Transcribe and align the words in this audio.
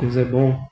Deus 0.00 0.16
é 0.16 0.24
bom. 0.24 0.67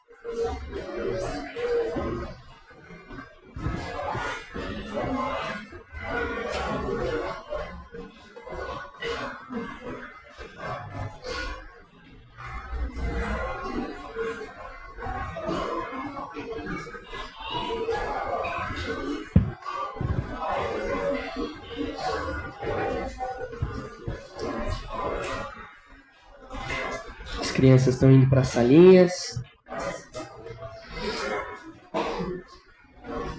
Crianças 27.66 27.94
estão 27.94 28.12
indo 28.12 28.30
para 28.30 28.42
as 28.42 28.48
salinhas. 28.48 29.42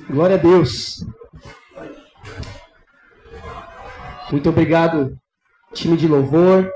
Glória 0.10 0.36
a 0.36 0.38
Deus. 0.40 1.06
Muito 4.30 4.50
obrigado, 4.50 5.18
time 5.74 5.96
de 5.96 6.10
louvor. 6.10 6.70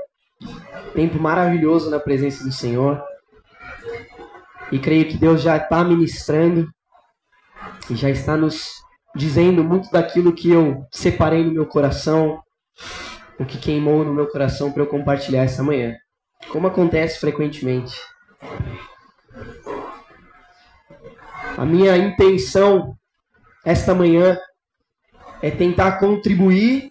Tempo 0.94 1.18
maravilhoso 1.18 1.90
na 1.90 2.00
presença 2.00 2.42
do 2.42 2.50
Senhor. 2.50 3.02
E 4.70 4.78
creio 4.78 5.06
que 5.08 5.18
Deus 5.18 5.42
já 5.42 5.58
está 5.58 5.84
ministrando 5.84 6.66
e 7.90 7.94
já 7.94 8.08
está 8.08 8.34
nos 8.34 8.70
dizendo 9.14 9.62
muito 9.62 9.90
daquilo 9.90 10.32
que 10.32 10.50
eu 10.50 10.86
separei 10.90 11.44
no 11.44 11.52
meu 11.52 11.66
coração, 11.66 12.42
o 13.38 13.44
que 13.44 13.58
queimou 13.58 14.02
no 14.02 14.14
meu 14.14 14.26
coração 14.28 14.72
para 14.72 14.82
eu 14.82 14.86
compartilhar 14.86 15.44
essa 15.44 15.62
manhã 15.62 15.94
como 16.50 16.66
acontece 16.66 17.20
frequentemente. 17.20 17.96
A 21.56 21.64
minha 21.64 21.96
intenção 21.96 22.96
esta 23.64 23.94
manhã 23.94 24.38
é 25.40 25.50
tentar 25.50 25.98
contribuir 25.98 26.90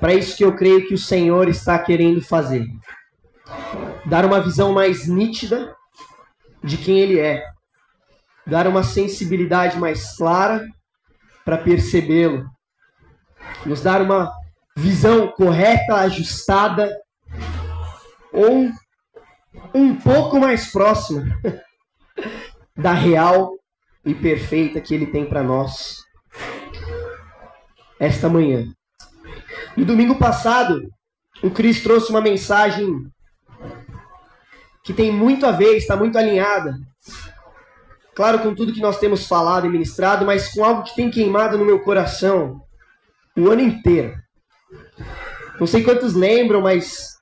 para 0.00 0.14
isso 0.14 0.36
que 0.36 0.44
eu 0.44 0.56
creio 0.56 0.86
que 0.86 0.94
o 0.94 0.98
Senhor 0.98 1.48
está 1.48 1.78
querendo 1.78 2.22
fazer. 2.22 2.66
Dar 4.06 4.24
uma 4.24 4.40
visão 4.40 4.72
mais 4.72 5.06
nítida 5.06 5.74
de 6.64 6.76
quem 6.76 6.98
Ele 6.98 7.18
é. 7.18 7.44
Dar 8.46 8.66
uma 8.66 8.82
sensibilidade 8.82 9.78
mais 9.78 10.16
clara 10.16 10.66
para 11.44 11.58
percebê-lo. 11.58 12.48
Nos 13.66 13.82
dar 13.82 14.00
uma 14.00 14.32
visão 14.76 15.28
correta, 15.28 15.96
ajustada 15.96 16.90
ou 18.32 18.70
um 19.74 19.94
pouco 19.96 20.38
mais 20.38 20.70
próxima 20.70 21.24
da 22.76 22.92
real 22.92 23.52
e 24.04 24.14
perfeita 24.14 24.80
que 24.80 24.94
ele 24.94 25.06
tem 25.06 25.26
para 25.26 25.42
nós 25.42 25.98
esta 27.98 28.28
manhã. 28.28 28.66
No 29.76 29.84
domingo 29.84 30.16
passado, 30.16 30.90
o 31.42 31.50
Cris 31.50 31.82
trouxe 31.82 32.10
uma 32.10 32.20
mensagem 32.20 33.06
que 34.82 34.92
tem 34.92 35.12
muito 35.12 35.46
a 35.46 35.52
ver, 35.52 35.76
está 35.76 35.96
muito 35.96 36.16
alinhada. 36.16 36.74
Claro, 38.14 38.40
com 38.40 38.54
tudo 38.54 38.72
que 38.72 38.80
nós 38.80 38.98
temos 38.98 39.26
falado 39.26 39.66
e 39.66 39.70
ministrado, 39.70 40.24
mas 40.24 40.48
com 40.48 40.64
algo 40.64 40.82
que 40.82 40.94
tem 40.94 41.10
queimado 41.10 41.56
no 41.56 41.64
meu 41.64 41.80
coração 41.80 42.60
o 43.36 43.48
ano 43.48 43.62
inteiro. 43.62 44.14
Não 45.58 45.66
sei 45.66 45.82
quantos 45.82 46.14
lembram, 46.14 46.60
mas 46.62 47.19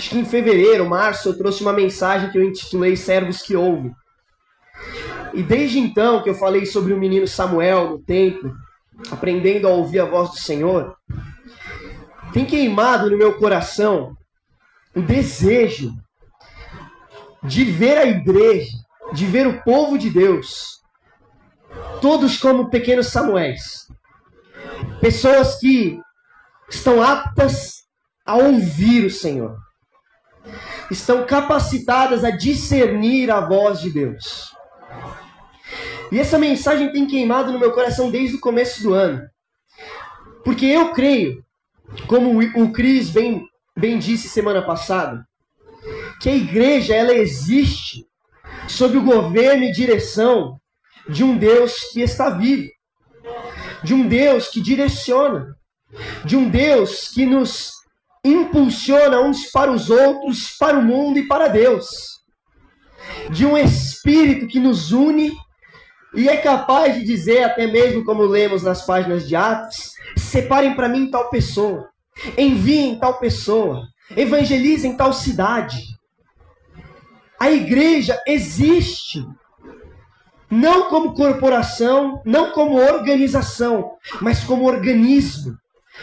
acho 0.00 0.08
que 0.08 0.18
em 0.18 0.24
fevereiro, 0.24 0.88
março, 0.88 1.28
eu 1.28 1.36
trouxe 1.36 1.60
uma 1.60 1.74
mensagem 1.74 2.30
que 2.30 2.38
eu 2.38 2.42
intitulei 2.42 2.96
Servos 2.96 3.42
que 3.42 3.54
Ouvem. 3.54 3.94
E 5.34 5.42
desde 5.42 5.78
então 5.78 6.22
que 6.22 6.30
eu 6.30 6.34
falei 6.34 6.64
sobre 6.64 6.94
o 6.94 6.98
menino 6.98 7.28
Samuel 7.28 7.90
no 7.90 7.98
templo, 7.98 8.50
aprendendo 9.10 9.68
a 9.68 9.70
ouvir 9.70 10.00
a 10.00 10.06
voz 10.06 10.30
do 10.30 10.36
Senhor, 10.36 10.96
tem 12.32 12.46
queimado 12.46 13.10
no 13.10 13.18
meu 13.18 13.36
coração 13.36 14.16
o 14.96 15.02
desejo 15.02 15.92
de 17.42 17.64
ver 17.64 17.98
a 17.98 18.06
igreja, 18.06 18.72
de 19.12 19.26
ver 19.26 19.46
o 19.46 19.62
povo 19.62 19.98
de 19.98 20.08
Deus, 20.08 20.80
todos 22.00 22.38
como 22.38 22.70
pequenos 22.70 23.08
Samuéis. 23.08 23.86
Pessoas 24.98 25.56
que 25.56 26.00
estão 26.70 27.02
aptas 27.02 27.84
a 28.24 28.36
ouvir 28.36 29.04
o 29.04 29.10
Senhor 29.10 29.58
estão 30.90 31.26
capacitadas 31.26 32.24
a 32.24 32.30
discernir 32.30 33.30
a 33.30 33.40
voz 33.40 33.80
de 33.80 33.90
Deus. 33.90 34.50
E 36.10 36.18
essa 36.18 36.38
mensagem 36.38 36.90
tem 36.90 37.06
queimado 37.06 37.52
no 37.52 37.58
meu 37.58 37.72
coração 37.72 38.10
desde 38.10 38.36
o 38.36 38.40
começo 38.40 38.82
do 38.82 38.92
ano. 38.92 39.22
Porque 40.44 40.66
eu 40.66 40.92
creio, 40.92 41.44
como 42.08 42.40
o 42.40 42.72
Cris 42.72 43.10
bem, 43.10 43.46
bem 43.76 43.98
disse 43.98 44.28
semana 44.28 44.62
passada, 44.62 45.24
que 46.20 46.28
a 46.28 46.34
igreja 46.34 46.94
ela 46.94 47.14
existe 47.14 48.06
sob 48.68 48.96
o 48.96 49.04
governo 49.04 49.64
e 49.64 49.72
direção 49.72 50.60
de 51.08 51.22
um 51.22 51.36
Deus 51.36 51.92
que 51.92 52.00
está 52.00 52.30
vivo, 52.30 52.68
de 53.82 53.94
um 53.94 54.06
Deus 54.06 54.48
que 54.48 54.60
direciona, 54.60 55.56
de 56.24 56.36
um 56.36 56.48
Deus 56.48 57.08
que 57.08 57.24
nos 57.24 57.79
impulsiona 58.24 59.20
uns 59.20 59.50
para 59.50 59.70
os 59.70 59.88
outros, 59.90 60.56
para 60.58 60.78
o 60.78 60.82
mundo 60.82 61.18
e 61.18 61.26
para 61.26 61.48
Deus. 61.48 61.88
De 63.30 63.46
um 63.46 63.56
espírito 63.56 64.46
que 64.46 64.60
nos 64.60 64.92
une 64.92 65.32
e 66.14 66.28
é 66.28 66.36
capaz 66.36 66.96
de 66.96 67.04
dizer, 67.04 67.44
até 67.44 67.66
mesmo 67.66 68.04
como 68.04 68.22
lemos 68.22 68.62
nas 68.62 68.84
páginas 68.84 69.28
de 69.28 69.36
Atos: 69.36 69.92
separem 70.16 70.74
para 70.74 70.88
mim 70.88 71.10
tal 71.10 71.30
pessoa, 71.30 71.88
enviem 72.36 72.98
tal 72.98 73.18
pessoa, 73.18 73.86
evangelizem 74.16 74.96
tal 74.96 75.12
cidade. 75.12 75.82
A 77.38 77.50
igreja 77.50 78.20
existe 78.26 79.24
não 80.50 80.88
como 80.90 81.14
corporação, 81.14 82.20
não 82.24 82.50
como 82.50 82.74
organização, 82.76 83.92
mas 84.20 84.42
como 84.44 84.66
organismo 84.66 85.56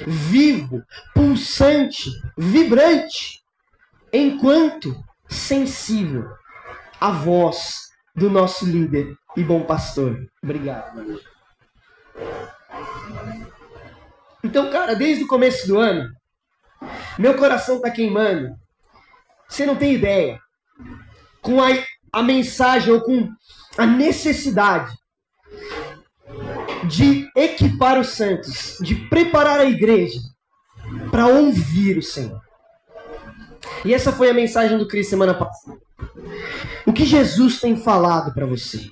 vivo, 0.05 0.83
pulsante, 1.13 2.09
vibrante, 2.37 3.41
enquanto 4.11 4.95
sensível 5.27 6.29
à 6.99 7.11
voz 7.11 7.89
do 8.15 8.29
nosso 8.29 8.65
líder 8.65 9.15
e 9.35 9.43
bom 9.43 9.63
pastor. 9.63 10.27
Obrigado. 10.43 11.21
Então, 14.43 14.71
cara, 14.71 14.95
desde 14.95 15.23
o 15.23 15.27
começo 15.27 15.67
do 15.67 15.77
ano, 15.77 16.09
meu 17.17 17.35
coração 17.35 17.81
tá 17.81 17.89
queimando. 17.89 18.55
Você 19.47 19.65
não 19.65 19.75
tem 19.75 19.93
ideia. 19.93 20.39
Com 21.41 21.61
a, 21.61 21.67
a 22.11 22.23
mensagem 22.23 22.93
ou 22.93 23.01
com 23.01 23.29
a 23.77 23.85
necessidade 23.85 24.93
de 26.87 27.29
equipar 27.35 27.99
os 27.99 28.09
santos, 28.09 28.77
de 28.81 28.95
preparar 29.09 29.59
a 29.59 29.65
igreja 29.65 30.19
para 31.11 31.27
ouvir 31.27 31.97
o 31.97 32.03
Senhor. 32.03 32.41
E 33.83 33.93
essa 33.93 34.11
foi 34.11 34.29
a 34.29 34.33
mensagem 34.33 34.77
do 34.77 34.87
Cristo 34.87 35.11
semana 35.11 35.33
passada. 35.33 35.77
O 36.85 36.93
que 36.93 37.05
Jesus 37.05 37.59
tem 37.59 37.75
falado 37.75 38.33
para 38.33 38.45
você? 38.45 38.89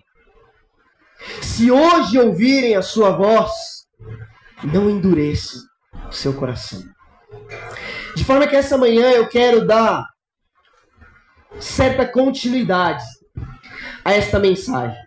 Se 1.41 1.71
hoje 1.71 2.19
ouvirem 2.19 2.75
a 2.75 2.81
sua 2.81 3.11
voz, 3.11 3.51
não 4.63 4.89
endureça 4.89 5.57
o 6.09 6.11
seu 6.11 6.33
coração. 6.33 6.83
De 8.15 8.23
forma 8.23 8.47
que 8.47 8.55
essa 8.55 8.77
manhã 8.77 9.11
eu 9.11 9.27
quero 9.27 9.65
dar 9.65 10.05
certa 11.59 12.05
continuidade 12.05 13.03
a 14.03 14.13
esta 14.13 14.39
mensagem 14.39 15.04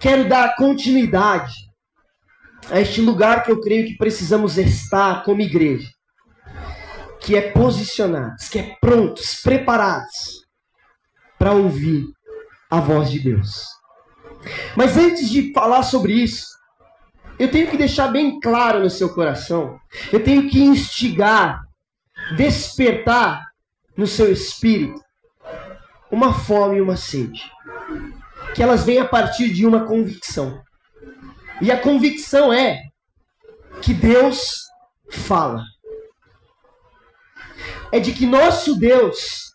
quero 0.00 0.26
dar 0.26 0.56
continuidade 0.56 1.52
a 2.70 2.80
este 2.80 3.02
lugar 3.02 3.44
que 3.44 3.52
eu 3.52 3.60
creio 3.60 3.86
que 3.86 3.98
precisamos 3.98 4.56
estar 4.56 5.22
como 5.22 5.42
igreja, 5.42 5.88
que 7.20 7.36
é 7.36 7.50
posicionados, 7.50 8.48
que 8.48 8.58
é 8.58 8.76
prontos, 8.80 9.40
preparados 9.42 10.46
para 11.38 11.52
ouvir 11.52 12.06
a 12.70 12.80
voz 12.80 13.10
de 13.10 13.20
Deus. 13.20 13.66
Mas 14.74 14.96
antes 14.96 15.28
de 15.28 15.52
falar 15.52 15.82
sobre 15.82 16.14
isso, 16.14 16.46
eu 17.38 17.50
tenho 17.50 17.70
que 17.70 17.76
deixar 17.76 18.08
bem 18.08 18.40
claro 18.40 18.80
no 18.80 18.90
seu 18.90 19.12
coração, 19.12 19.78
eu 20.12 20.22
tenho 20.22 20.48
que 20.48 20.62
instigar, 20.62 21.60
despertar 22.36 23.46
no 23.96 24.06
seu 24.06 24.32
espírito 24.32 25.00
uma 26.10 26.32
fome 26.32 26.78
e 26.78 26.80
uma 26.80 26.96
sede. 26.96 27.50
Que 28.54 28.62
elas 28.62 28.84
vêm 28.84 28.98
a 28.98 29.08
partir 29.08 29.52
de 29.52 29.66
uma 29.66 29.86
convicção. 29.86 30.62
E 31.60 31.70
a 31.70 31.80
convicção 31.80 32.52
é 32.52 32.82
que 33.82 33.92
Deus 33.92 34.62
fala. 35.10 35.62
É 37.92 37.98
de 38.00 38.12
que 38.12 38.26
nosso 38.26 38.78
Deus 38.78 39.54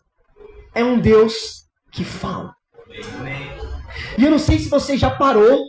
é 0.74 0.84
um 0.84 0.98
Deus 0.98 1.66
que 1.90 2.04
fala. 2.04 2.54
E 4.18 4.24
eu 4.24 4.30
não 4.30 4.38
sei 4.38 4.58
se 4.58 4.68
você 4.68 4.96
já 4.96 5.10
parou 5.10 5.64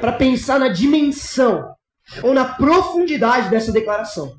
para 0.00 0.12
pensar 0.12 0.58
na 0.58 0.68
dimensão 0.68 1.74
ou 2.22 2.32
na 2.32 2.54
profundidade 2.54 3.50
dessa 3.50 3.72
declaração. 3.72 4.38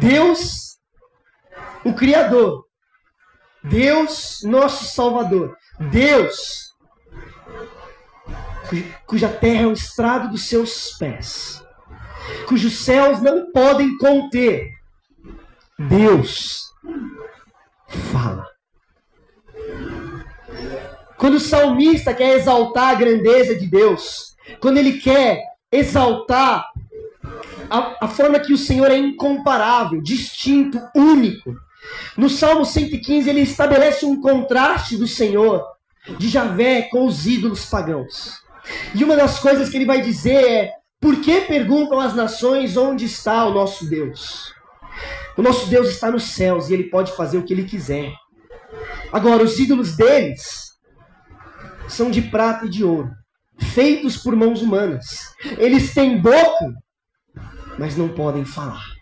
Deus, 0.00 0.78
o 1.84 1.92
Criador, 1.94 2.64
Deus, 3.62 4.40
nosso 4.44 4.84
Salvador, 4.84 5.56
Deus, 5.78 6.74
cuja 9.06 9.28
terra 9.28 9.62
é 9.62 9.66
o 9.66 9.72
estrado 9.72 10.30
dos 10.30 10.48
seus 10.48 10.96
pés, 10.98 11.62
cujos 12.46 12.78
céus 12.78 13.20
não 13.20 13.50
podem 13.52 13.96
conter, 13.98 14.72
Deus 15.78 16.62
fala. 18.12 18.46
Quando 21.16 21.34
o 21.34 21.40
salmista 21.40 22.12
quer 22.12 22.36
exaltar 22.36 22.90
a 22.90 22.94
grandeza 22.94 23.56
de 23.56 23.66
Deus, 23.66 24.36
quando 24.60 24.78
ele 24.78 24.98
quer 24.98 25.42
exaltar 25.72 26.66
a, 27.70 28.04
a 28.04 28.08
forma 28.08 28.38
que 28.38 28.52
o 28.52 28.58
Senhor 28.58 28.90
é 28.90 28.96
incomparável, 28.96 30.00
distinto, 30.00 30.78
único, 30.94 31.56
no 32.16 32.28
Salmo 32.30 32.64
115 32.64 33.28
ele 33.28 33.40
estabelece 33.40 34.04
um 34.04 34.20
contraste 34.20 34.96
do 34.96 35.06
Senhor, 35.06 35.64
de 36.18 36.28
Javé, 36.28 36.82
com 36.82 37.06
os 37.06 37.26
ídolos 37.26 37.64
pagãos. 37.66 38.32
E 38.94 39.02
uma 39.02 39.16
das 39.16 39.38
coisas 39.38 39.68
que 39.68 39.76
ele 39.76 39.86
vai 39.86 40.00
dizer 40.00 40.44
é: 40.44 40.72
por 41.00 41.20
que 41.20 41.42
perguntam 41.42 42.00
as 42.00 42.14
nações 42.14 42.76
onde 42.76 43.04
está 43.04 43.44
o 43.44 43.52
nosso 43.52 43.88
Deus? 43.88 44.52
O 45.36 45.42
nosso 45.42 45.68
Deus 45.68 45.88
está 45.88 46.10
nos 46.10 46.24
céus 46.24 46.68
e 46.68 46.74
ele 46.74 46.84
pode 46.84 47.12
fazer 47.12 47.38
o 47.38 47.42
que 47.42 47.52
ele 47.52 47.64
quiser. 47.64 48.12
Agora, 49.12 49.42
os 49.42 49.58
ídolos 49.58 49.96
deles 49.96 50.72
são 51.88 52.10
de 52.10 52.22
prata 52.22 52.66
e 52.66 52.68
de 52.68 52.84
ouro, 52.84 53.10
feitos 53.58 54.16
por 54.16 54.34
mãos 54.34 54.62
humanas. 54.62 55.34
Eles 55.58 55.92
têm 55.92 56.20
boca, 56.20 56.72
mas 57.78 57.96
não 57.96 58.08
podem 58.08 58.44
falar. 58.44 58.93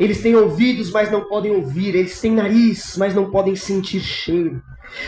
Eles 0.00 0.22
têm 0.22 0.34
ouvidos, 0.34 0.90
mas 0.90 1.10
não 1.10 1.28
podem 1.28 1.52
ouvir. 1.52 1.94
Eles 1.94 2.18
têm 2.18 2.32
nariz, 2.32 2.96
mas 2.96 3.14
não 3.14 3.30
podem 3.30 3.54
sentir 3.54 4.00
cheiro. 4.00 4.62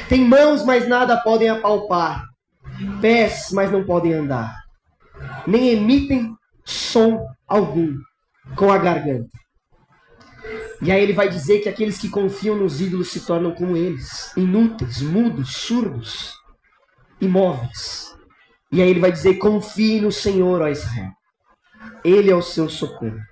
Têm 0.07 0.23
mãos, 0.23 0.67
mas 0.67 0.87
nada 0.87 1.17
podem 1.17 1.49
apalpar. 1.49 2.27
Pés, 3.01 3.49
mas 3.53 3.73
não 3.73 3.85
podem 3.85 4.13
andar. 4.13 4.55
Nem 5.47 5.71
emitem 5.71 6.37
som 6.63 7.27
algum 7.49 7.97
com 8.55 8.71
a 8.71 8.77
garganta. 8.77 9.31
E 10.83 10.93
aí 10.93 11.03
ele 11.03 11.15
vai 11.15 11.31
dizer 11.31 11.61
que 11.61 11.71
aqueles 11.71 11.97
que 11.97 12.11
confiam 12.11 12.57
nos 12.57 12.83
ídolos 12.83 13.09
se 13.09 13.25
tornam 13.25 13.55
como 13.55 13.75
eles, 13.75 14.37
inúteis, 14.37 15.01
mudos, 15.01 15.55
surdos, 15.55 16.35
imóveis. 17.19 18.15
E 18.71 18.83
aí 18.83 18.91
ele 18.91 19.01
vai 19.01 19.11
dizer: 19.11 19.39
confie 19.39 20.03
no 20.03 20.13
Senhor, 20.13 20.61
ó 20.61 20.69
Israel. 20.69 21.13
Ele 22.05 22.31
é 22.31 22.35
o 22.35 22.43
seu 22.43 22.69
socorro. 22.69 23.32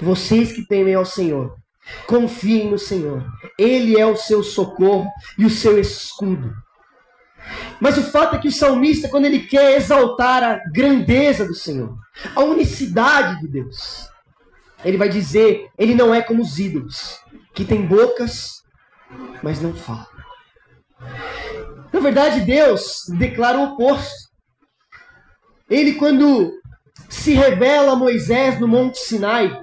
Vocês 0.00 0.52
que 0.52 0.66
temem 0.66 0.94
ao 0.94 1.04
Senhor, 1.04 1.56
confiem 2.06 2.70
no 2.70 2.78
Senhor. 2.78 3.24
Ele 3.58 3.98
é 3.98 4.06
o 4.06 4.16
seu 4.16 4.42
socorro 4.42 5.08
e 5.38 5.44
o 5.44 5.50
seu 5.50 5.78
escudo. 5.78 6.54
Mas 7.80 7.98
o 7.98 8.02
fato 8.02 8.36
é 8.36 8.38
que 8.38 8.48
o 8.48 8.52
salmista, 8.52 9.08
quando 9.08 9.24
ele 9.24 9.40
quer 9.40 9.76
exaltar 9.76 10.42
a 10.42 10.60
grandeza 10.72 11.44
do 11.44 11.54
Senhor, 11.54 11.96
a 12.34 12.42
unicidade 12.42 13.40
de 13.40 13.48
Deus, 13.48 14.08
ele 14.84 14.96
vai 14.96 15.08
dizer: 15.08 15.68
ele 15.76 15.94
não 15.94 16.14
é 16.14 16.22
como 16.22 16.42
os 16.42 16.58
ídolos, 16.58 17.18
que 17.54 17.64
têm 17.64 17.84
bocas, 17.84 18.62
mas 19.42 19.60
não 19.60 19.74
falam. 19.74 20.06
Na 21.92 22.00
verdade, 22.00 22.40
Deus 22.40 23.02
declara 23.18 23.58
o 23.58 23.74
oposto. 23.74 24.30
Ele, 25.68 25.94
quando 25.94 26.52
se 27.08 27.34
revela 27.34 27.92
a 27.92 27.96
Moisés 27.96 28.58
no 28.58 28.68
Monte 28.68 28.98
Sinai, 28.98 29.56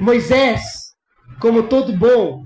Moisés, 0.00 0.94
como 1.40 1.64
todo 1.64 1.96
bom 1.96 2.44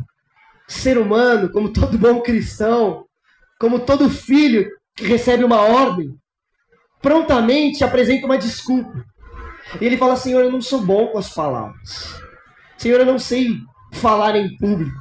ser 0.68 0.98
humano, 0.98 1.50
como 1.50 1.72
todo 1.72 1.98
bom 1.98 2.20
cristão, 2.20 3.04
como 3.58 3.80
todo 3.80 4.08
filho 4.08 4.68
que 4.94 5.04
recebe 5.04 5.44
uma 5.44 5.60
ordem, 5.60 6.14
prontamente 7.02 7.82
apresenta 7.82 8.26
uma 8.26 8.38
desculpa. 8.38 9.04
E 9.80 9.84
ele 9.84 9.96
fala: 9.96 10.16
Senhor, 10.16 10.42
eu 10.42 10.52
não 10.52 10.60
sou 10.60 10.80
bom 10.80 11.08
com 11.08 11.18
as 11.18 11.32
palavras. 11.32 12.20
Senhor, 12.78 13.00
eu 13.00 13.06
não 13.06 13.18
sei 13.18 13.58
falar 13.92 14.36
em 14.36 14.56
público. 14.56 14.96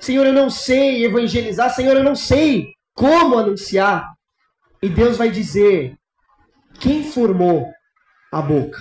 Senhor, 0.00 0.26
eu 0.26 0.32
não 0.32 0.50
sei 0.50 1.04
evangelizar. 1.04 1.74
Senhor, 1.74 1.96
eu 1.96 2.04
não 2.04 2.14
sei 2.14 2.72
como 2.94 3.38
anunciar. 3.38 4.06
E 4.82 4.88
Deus 4.88 5.16
vai 5.16 5.30
dizer: 5.30 5.96
quem 6.78 7.04
formou 7.04 7.66
a 8.32 8.42
boca? 8.42 8.78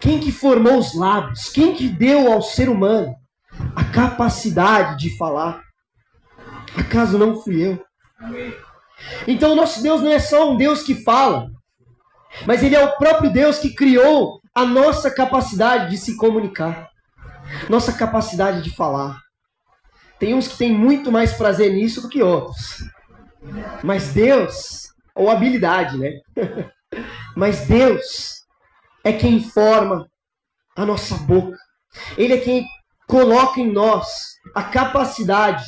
Quem 0.00 0.18
que 0.18 0.32
formou 0.32 0.78
os 0.78 0.94
lábios? 0.94 1.50
Quem 1.50 1.74
que 1.74 1.88
deu 1.88 2.32
ao 2.32 2.40
ser 2.40 2.68
humano 2.68 3.14
a 3.76 3.84
capacidade 3.84 4.96
de 4.96 5.16
falar? 5.18 5.62
Acaso 6.76 7.18
não 7.18 7.42
fui 7.42 7.66
eu? 7.66 7.84
Então, 9.26 9.54
nosso 9.54 9.82
Deus 9.82 10.00
não 10.00 10.10
é 10.10 10.18
só 10.18 10.50
um 10.50 10.56
Deus 10.56 10.82
que 10.82 10.94
fala, 10.94 11.50
mas 12.46 12.62
ele 12.62 12.76
é 12.76 12.84
o 12.84 12.96
próprio 12.96 13.32
Deus 13.32 13.58
que 13.58 13.74
criou 13.74 14.40
a 14.54 14.64
nossa 14.64 15.10
capacidade 15.10 15.90
de 15.90 15.98
se 15.98 16.16
comunicar, 16.16 16.88
nossa 17.68 17.92
capacidade 17.92 18.62
de 18.62 18.74
falar. 18.74 19.20
Tem 20.18 20.34
uns 20.34 20.48
que 20.48 20.58
têm 20.58 20.72
muito 20.72 21.10
mais 21.10 21.32
prazer 21.32 21.72
nisso 21.72 22.02
do 22.02 22.08
que 22.08 22.22
outros. 22.22 22.84
Mas 23.82 24.12
Deus, 24.12 24.88
ou 25.14 25.30
habilidade, 25.30 25.96
né? 25.98 26.20
Mas 27.40 27.66
Deus 27.66 28.44
é 29.02 29.14
quem 29.14 29.42
forma 29.42 30.06
a 30.76 30.84
nossa 30.84 31.16
boca. 31.16 31.56
Ele 32.18 32.34
é 32.34 32.38
quem 32.38 32.66
coloca 33.06 33.58
em 33.58 33.72
nós 33.72 34.06
a 34.54 34.62
capacidade 34.62 35.64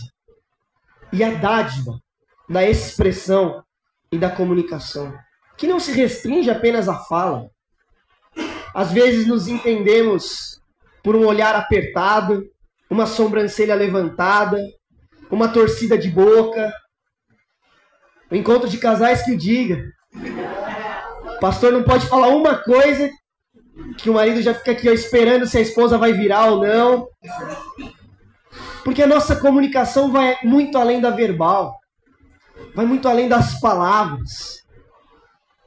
e 1.10 1.24
a 1.24 1.30
dádiva 1.30 1.98
da 2.46 2.62
expressão 2.62 3.64
e 4.12 4.18
da 4.18 4.28
comunicação 4.28 5.18
que 5.56 5.66
não 5.66 5.80
se 5.80 5.92
restringe 5.92 6.50
apenas 6.50 6.90
à 6.90 6.96
fala. 7.04 7.48
Às 8.74 8.92
vezes 8.92 9.26
nos 9.26 9.48
entendemos 9.48 10.60
por 11.02 11.16
um 11.16 11.24
olhar 11.24 11.56
apertado, 11.56 12.50
uma 12.90 13.06
sobrancelha 13.06 13.74
levantada, 13.74 14.58
uma 15.30 15.48
torcida 15.48 15.96
de 15.96 16.10
boca. 16.10 16.70
O 18.30 18.34
encontro 18.34 18.68
de 18.68 18.76
casais 18.76 19.22
que 19.22 19.32
o 19.32 19.38
diga. 19.38 19.90
Pastor 21.42 21.72
não 21.72 21.82
pode 21.82 22.06
falar 22.06 22.28
uma 22.28 22.54
coisa 22.54 23.10
que 23.98 24.08
o 24.08 24.14
marido 24.14 24.40
já 24.40 24.54
fica 24.54 24.70
aqui 24.70 24.88
ó, 24.88 24.92
esperando 24.92 25.44
se 25.44 25.58
a 25.58 25.60
esposa 25.60 25.98
vai 25.98 26.12
virar 26.12 26.52
ou 26.52 26.64
não. 26.64 27.08
Porque 28.84 29.02
a 29.02 29.08
nossa 29.08 29.34
comunicação 29.34 30.12
vai 30.12 30.36
muito 30.44 30.78
além 30.78 31.00
da 31.00 31.10
verbal, 31.10 31.76
vai 32.76 32.86
muito 32.86 33.08
além 33.08 33.28
das 33.28 33.58
palavras. 33.58 34.62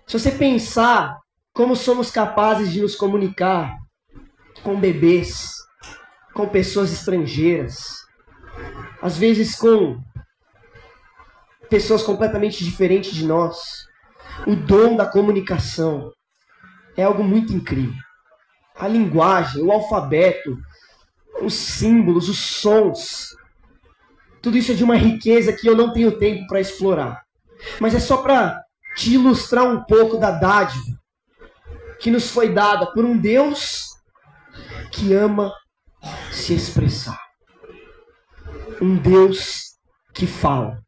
Se 0.07 0.17
você 0.17 0.31
pensar 0.31 1.19
como 1.51 1.75
somos 1.75 2.09
capazes 2.09 2.71
de 2.71 2.79
nos 2.79 2.95
comunicar 2.95 3.75
com 4.63 4.79
bebês, 4.79 5.55
com 6.33 6.47
pessoas 6.47 6.93
estrangeiras, 6.93 7.97
às 9.01 9.17
vezes 9.17 9.57
com 9.57 10.01
pessoas 11.69 12.01
completamente 12.01 12.63
diferentes 12.63 13.13
de 13.13 13.25
nós, 13.25 13.84
o 14.45 14.55
dom 14.55 14.95
da 14.95 15.05
comunicação 15.05 16.11
é 16.97 17.03
algo 17.03 17.23
muito 17.23 17.53
incrível. 17.53 18.01
A 18.75 18.87
linguagem, 18.87 19.61
o 19.61 19.71
alfabeto, 19.71 20.57
os 21.41 21.53
símbolos, 21.53 22.29
os 22.29 22.37
sons, 22.37 23.35
tudo 24.41 24.57
isso 24.57 24.71
é 24.71 24.75
de 24.75 24.83
uma 24.83 24.95
riqueza 24.95 25.51
que 25.51 25.67
eu 25.67 25.75
não 25.75 25.91
tenho 25.91 26.19
tempo 26.19 26.45
para 26.47 26.59
explorar. 26.59 27.23
Mas 27.79 27.95
é 27.95 27.99
só 27.99 28.17
para 28.17 28.61
te 28.95 29.13
ilustrar 29.13 29.65
um 29.65 29.83
pouco 29.83 30.17
da 30.17 30.31
dádiva 30.31 30.99
que 31.99 32.11
nos 32.11 32.29
foi 32.29 32.53
dada 32.53 32.85
por 32.91 33.03
um 33.03 33.17
Deus 33.17 33.89
que 34.91 35.13
ama 35.13 35.51
se 36.31 36.53
expressar. 36.53 37.19
Um 38.81 38.97
Deus 38.97 39.75
que 40.13 40.27
fala. 40.27 40.79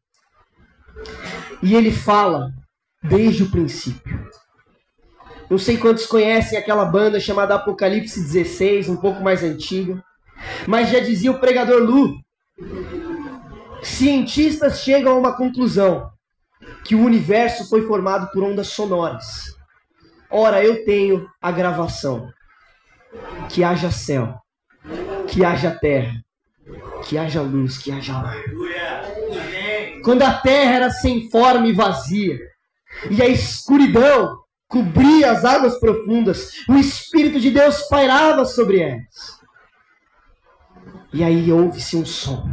E 1.60 1.74
ele 1.74 1.90
fala 1.90 2.52
desde 3.02 3.44
o 3.44 3.50
princípio. 3.50 4.28
Não 5.48 5.58
sei 5.58 5.78
quantos 5.78 6.06
conhecem 6.06 6.58
aquela 6.58 6.84
banda 6.84 7.18
chamada 7.18 7.54
Apocalipse 7.54 8.20
16, 8.20 8.88
um 8.88 8.96
pouco 8.96 9.22
mais 9.22 9.42
antiga. 9.42 10.02
Mas 10.66 10.90
já 10.90 11.00
dizia 11.00 11.30
o 11.30 11.40
pregador 11.40 11.82
Lu, 11.82 12.16
cientistas 13.82 14.80
chegam 14.80 15.14
a 15.14 15.18
uma 15.18 15.36
conclusão: 15.36 16.10
que 16.84 16.94
o 16.94 17.02
universo 17.02 17.68
foi 17.68 17.86
formado 17.86 18.30
por 18.30 18.42
ondas 18.42 18.68
sonoras. 18.68 19.56
Ora, 20.30 20.62
eu 20.62 20.84
tenho 20.84 21.26
a 21.40 21.50
gravação. 21.50 22.30
Que 23.48 23.64
haja 23.64 23.90
céu, 23.90 24.34
que 25.28 25.42
haja 25.42 25.70
terra, 25.70 26.22
que 27.04 27.16
haja 27.16 27.40
luz, 27.40 27.78
que 27.78 27.90
haja 27.90 28.12
mar. 28.12 28.36
Quando 30.04 30.22
a 30.22 30.34
terra 30.34 30.74
era 30.74 30.90
sem 30.90 31.30
forma 31.30 31.66
e 31.66 31.72
vazia, 31.72 32.38
e 33.10 33.22
a 33.22 33.26
escuridão 33.26 34.38
cobria 34.66 35.32
as 35.32 35.44
águas 35.44 35.78
profundas, 35.78 36.52
o 36.68 36.76
Espírito 36.76 37.40
de 37.40 37.50
Deus 37.50 37.82
pairava 37.88 38.44
sobre 38.44 38.80
elas. 38.80 39.38
E 41.12 41.24
aí 41.24 41.50
ouve-se 41.50 41.96
um 41.96 42.04
som. 42.04 42.46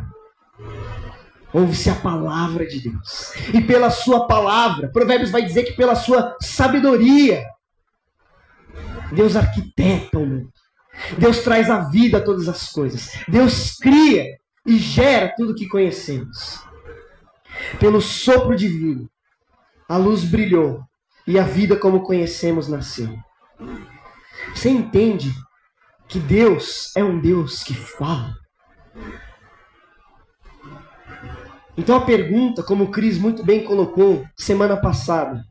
Ouve-se 1.53 1.89
a 1.89 1.95
palavra 1.95 2.65
de 2.65 2.81
Deus. 2.81 3.33
E 3.53 3.61
pela 3.61 3.89
sua 3.89 4.27
palavra, 4.27 4.89
Provérbios 4.89 5.31
vai 5.31 5.41
dizer 5.41 5.63
que 5.63 5.73
pela 5.73 5.95
sua 5.95 6.35
sabedoria, 6.41 7.45
Deus 9.11 9.35
arquiteta 9.35 10.17
o 10.17 10.25
mundo. 10.25 10.51
Deus 11.17 11.39
traz 11.39 11.69
a 11.69 11.89
vida 11.89 12.17
a 12.17 12.23
todas 12.23 12.47
as 12.47 12.69
coisas. 12.69 13.11
Deus 13.27 13.75
cria 13.77 14.37
e 14.65 14.77
gera 14.77 15.33
tudo 15.35 15.55
que 15.55 15.67
conhecemos. 15.67 16.61
Pelo 17.79 18.01
sopro 18.01 18.55
divino, 18.55 19.09
a 19.87 19.97
luz 19.97 20.23
brilhou 20.23 20.83
e 21.27 21.39
a 21.39 21.43
vida 21.43 21.77
como 21.77 22.03
conhecemos 22.03 22.67
nasceu. 22.67 23.17
Você 24.53 24.69
entende 24.69 25.33
que 26.07 26.19
Deus 26.19 26.95
é 26.95 27.03
um 27.03 27.19
Deus 27.19 27.63
que 27.63 27.73
fala? 27.73 28.33
Então 31.77 31.97
a 31.97 32.05
pergunta, 32.05 32.63
como 32.63 32.85
o 32.85 32.91
Cris 32.91 33.17
muito 33.17 33.43
bem 33.43 33.63
colocou 33.63 34.25
semana 34.37 34.77
passada, 34.77 35.43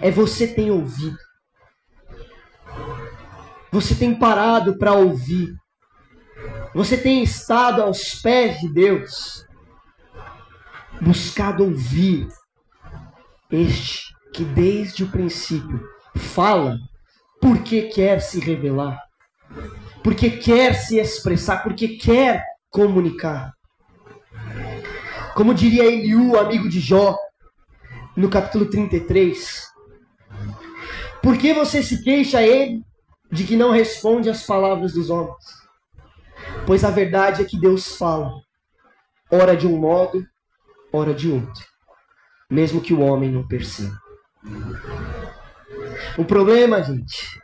é: 0.00 0.10
você 0.10 0.46
tem 0.46 0.70
ouvido? 0.70 1.18
Você 3.70 3.94
tem 3.94 4.18
parado 4.18 4.76
para 4.78 4.92
ouvir? 4.92 5.54
Você 6.74 6.96
tem 6.96 7.22
estado 7.22 7.82
aos 7.82 8.14
pés 8.16 8.58
de 8.58 8.72
Deus, 8.72 9.46
buscado 11.00 11.64
ouvir 11.64 12.28
este 13.50 14.14
que 14.32 14.44
desde 14.44 15.04
o 15.04 15.10
princípio 15.10 15.80
fala 16.16 16.78
porque 17.40 17.82
quer 17.82 18.20
se 18.20 18.40
revelar, 18.40 19.00
porque 20.02 20.30
quer 20.30 20.74
se 20.74 20.98
expressar, 20.98 21.62
porque 21.62 21.96
quer 21.96 22.44
comunicar. 22.70 23.52
Como 25.34 25.54
diria 25.54 25.84
Eliú, 25.84 26.38
amigo 26.38 26.68
de 26.68 26.80
Jó, 26.80 27.16
no 28.16 28.28
capítulo 28.30 28.68
33, 28.70 29.62
por 31.22 31.36
que 31.36 31.52
você 31.52 31.82
se 31.82 32.02
queixa 32.02 32.42
ele 32.42 32.82
de 33.30 33.44
que 33.44 33.56
não 33.56 33.70
responde 33.70 34.30
às 34.30 34.44
palavras 34.44 34.94
dos 34.94 35.10
homens? 35.10 35.44
Pois 36.66 36.84
a 36.84 36.90
verdade 36.90 37.42
é 37.42 37.44
que 37.44 37.60
Deus 37.60 37.96
fala, 37.96 38.32
ora 39.30 39.56
de 39.56 39.66
um 39.66 39.76
modo, 39.76 40.24
ora 40.92 41.12
de 41.12 41.30
outro, 41.30 41.64
mesmo 42.50 42.80
que 42.80 42.94
o 42.94 43.00
homem 43.00 43.30
não 43.30 43.46
perceba. 43.46 43.96
O 46.16 46.24
problema, 46.24 46.82
gente, 46.82 47.40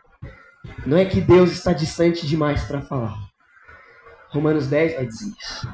não 0.87 0.97
é 0.97 1.05
que 1.05 1.21
Deus 1.21 1.51
está 1.51 1.73
distante 1.73 2.27
demais 2.27 2.65
para 2.65 2.81
falar. 2.83 3.17
Romanos 4.31 4.67
10 4.69 4.95
vai 4.97 5.07
dizer 5.07 5.33
isso. 5.41 5.69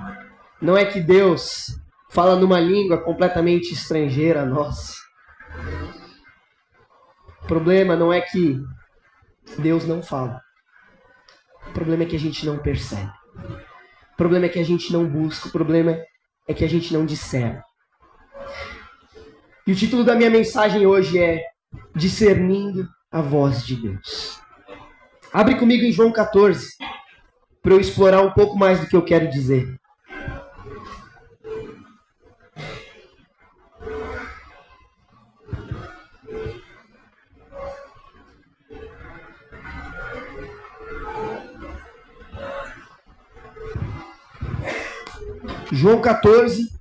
Não 0.61 0.77
é 0.77 0.85
que 0.85 1.01
Deus 1.01 1.79
fala 2.11 2.37
numa 2.37 2.59
língua 2.59 2.99
completamente 2.99 3.73
estrangeira 3.73 4.43
a 4.43 4.47
nós. 4.47 4.95
O 7.43 7.47
problema 7.47 7.95
não 7.95 8.13
é 8.13 8.21
que 8.21 8.61
Deus 9.59 9.87
não 9.87 10.03
fala. 10.03 10.43
O 11.69 11.73
problema 11.73 12.03
é 12.03 12.07
que 12.07 12.17
a 12.17 12.21
gente 12.21 12.45
não 12.45 12.59
percebe. 12.59 13.13
O 14.13 14.17
problema 14.17 14.47
é 14.47 14.49
que 14.49 14.59
a 14.59 14.65
gente 14.65 14.93
não 14.93 15.09
busca. 15.09 15.49
O 15.49 15.53
problema 15.53 15.97
é 16.49 16.55
que 16.55 16.65
a 16.65 16.69
gente 16.69 16.93
não 16.93 17.07
discerne. 17.07 17.63
E 19.69 19.73
o 19.73 19.75
título 19.75 20.03
da 20.03 20.15
minha 20.15 20.31
mensagem 20.31 20.87
hoje 20.87 21.19
é 21.19 21.45
Discernindo 21.95 22.89
a 23.13 23.21
Voz 23.21 23.67
de 23.67 23.77
Deus. 23.77 24.41
Abre 25.31 25.57
comigo 25.57 25.85
em 25.85 25.93
João 25.93 26.11
14, 26.11 26.71
para 27.61 27.75
eu 27.75 27.79
explorar 27.79 28.23
um 28.23 28.31
pouco 28.31 28.57
mais 28.57 28.81
do 28.81 28.87
que 28.87 28.97
eu 28.97 29.05
quero 29.05 29.29
dizer. 29.29 29.79
João 45.71 46.01
14. 46.01 46.78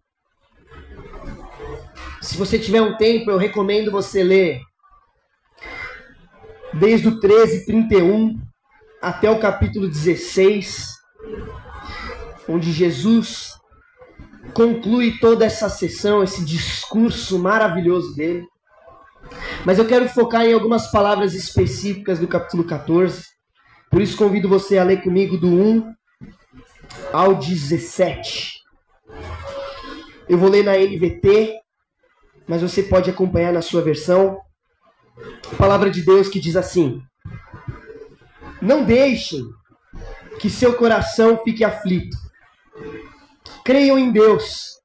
Se 2.28 2.36
você 2.36 2.60
tiver 2.60 2.82
um 2.82 2.98
tempo, 2.98 3.32
eu 3.32 3.38
recomendo 3.38 3.90
você 3.90 4.22
ler 4.22 4.62
desde 6.74 7.08
o 7.08 7.22
13, 7.22 7.66
31 7.66 8.38
até 9.02 9.32
o 9.32 9.40
capítulo 9.40 9.88
16, 9.88 10.90
onde 12.50 12.74
Jesus 12.74 13.54
conclui 14.54 15.18
toda 15.20 15.46
essa 15.46 15.70
sessão, 15.70 16.22
esse 16.22 16.44
discurso 16.44 17.40
maravilhoso 17.40 18.14
dele. 18.14 18.46
Mas 19.66 19.80
eu 19.80 19.88
quero 19.88 20.10
focar 20.10 20.44
em 20.44 20.52
algumas 20.52 20.92
palavras 20.92 21.34
específicas 21.34 22.20
do 22.20 22.28
capítulo 22.28 22.66
14. 22.66 23.24
Por 23.90 24.02
isso 24.02 24.18
convido 24.18 24.50
você 24.50 24.78
a 24.78 24.84
ler 24.84 25.02
comigo 25.02 25.38
do 25.38 25.48
1 25.48 25.94
ao 27.14 27.36
17. 27.36 28.52
Eu 30.28 30.38
vou 30.38 30.50
ler 30.50 30.66
na 30.66 30.78
NVT, 30.78 31.66
mas 32.48 32.62
você 32.62 32.82
pode 32.82 33.10
acompanhar 33.10 33.52
na 33.52 33.62
sua 33.62 33.82
versão. 33.82 34.40
A 35.52 35.56
palavra 35.56 35.90
de 35.90 36.02
Deus 36.04 36.30
que 36.30 36.40
diz 36.40 36.56
assim: 36.56 37.02
Não 38.62 38.84
deixem 38.84 39.44
que 40.40 40.50
seu 40.50 40.74
coração 40.76 41.42
fique 41.44 41.64
aflito. 41.64 42.16
Creiam 43.66 43.98
em 43.98 44.12
Deus, 44.12 44.80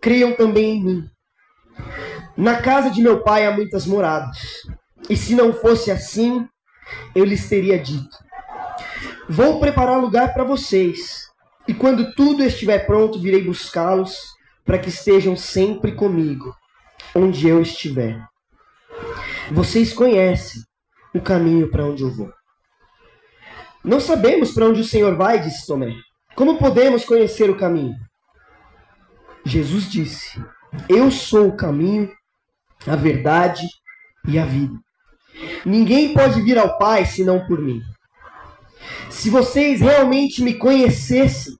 creiam 0.00 0.32
também 0.32 0.76
em 0.76 0.84
mim. 0.84 1.10
Na 2.36 2.62
casa 2.62 2.90
de 2.90 3.02
meu 3.02 3.22
pai 3.22 3.46
há 3.46 3.50
muitas 3.50 3.84
moradas, 3.84 4.38
e 5.10 5.16
se 5.16 5.34
não 5.34 5.52
fosse 5.52 5.90
assim, 5.90 6.46
eu 7.14 7.24
lhes 7.24 7.48
teria 7.48 7.78
dito: 7.78 8.16
Vou 9.28 9.60
preparar 9.60 10.00
lugar 10.00 10.32
para 10.32 10.44
vocês, 10.44 11.26
e 11.66 11.74
quando 11.74 12.14
tudo 12.14 12.42
estiver 12.42 12.86
pronto, 12.86 13.20
virei 13.20 13.42
buscá-los 13.42 14.16
para 14.64 14.78
que 14.78 14.88
estejam 14.88 15.36
sempre 15.36 15.92
comigo, 15.92 16.54
onde 17.18 17.48
eu 17.48 17.60
estiver. 17.60 18.24
Vocês 19.50 19.92
conhecem 19.92 20.62
o 21.14 21.20
caminho 21.20 21.70
para 21.70 21.84
onde 21.84 22.02
eu 22.02 22.10
vou. 22.10 22.32
Não 23.84 23.98
sabemos 23.98 24.52
para 24.52 24.66
onde 24.66 24.80
o 24.80 24.84
Senhor 24.84 25.16
vai, 25.16 25.40
disse 25.40 25.66
Tomé. 25.66 25.94
Como 26.36 26.58
podemos 26.58 27.04
conhecer 27.04 27.50
o 27.50 27.56
caminho? 27.56 27.94
Jesus 29.44 29.90
disse: 29.90 30.40
Eu 30.88 31.10
sou 31.10 31.48
o 31.48 31.56
caminho, 31.56 32.12
a 32.86 32.94
verdade 32.94 33.66
e 34.26 34.38
a 34.38 34.44
vida. 34.44 34.74
Ninguém 35.64 36.14
pode 36.14 36.40
vir 36.42 36.58
ao 36.58 36.78
Pai 36.78 37.04
senão 37.04 37.46
por 37.46 37.60
mim. 37.60 37.80
Se 39.10 39.30
vocês 39.30 39.80
realmente 39.80 40.42
me 40.42 40.54
conhecessem, 40.54 41.54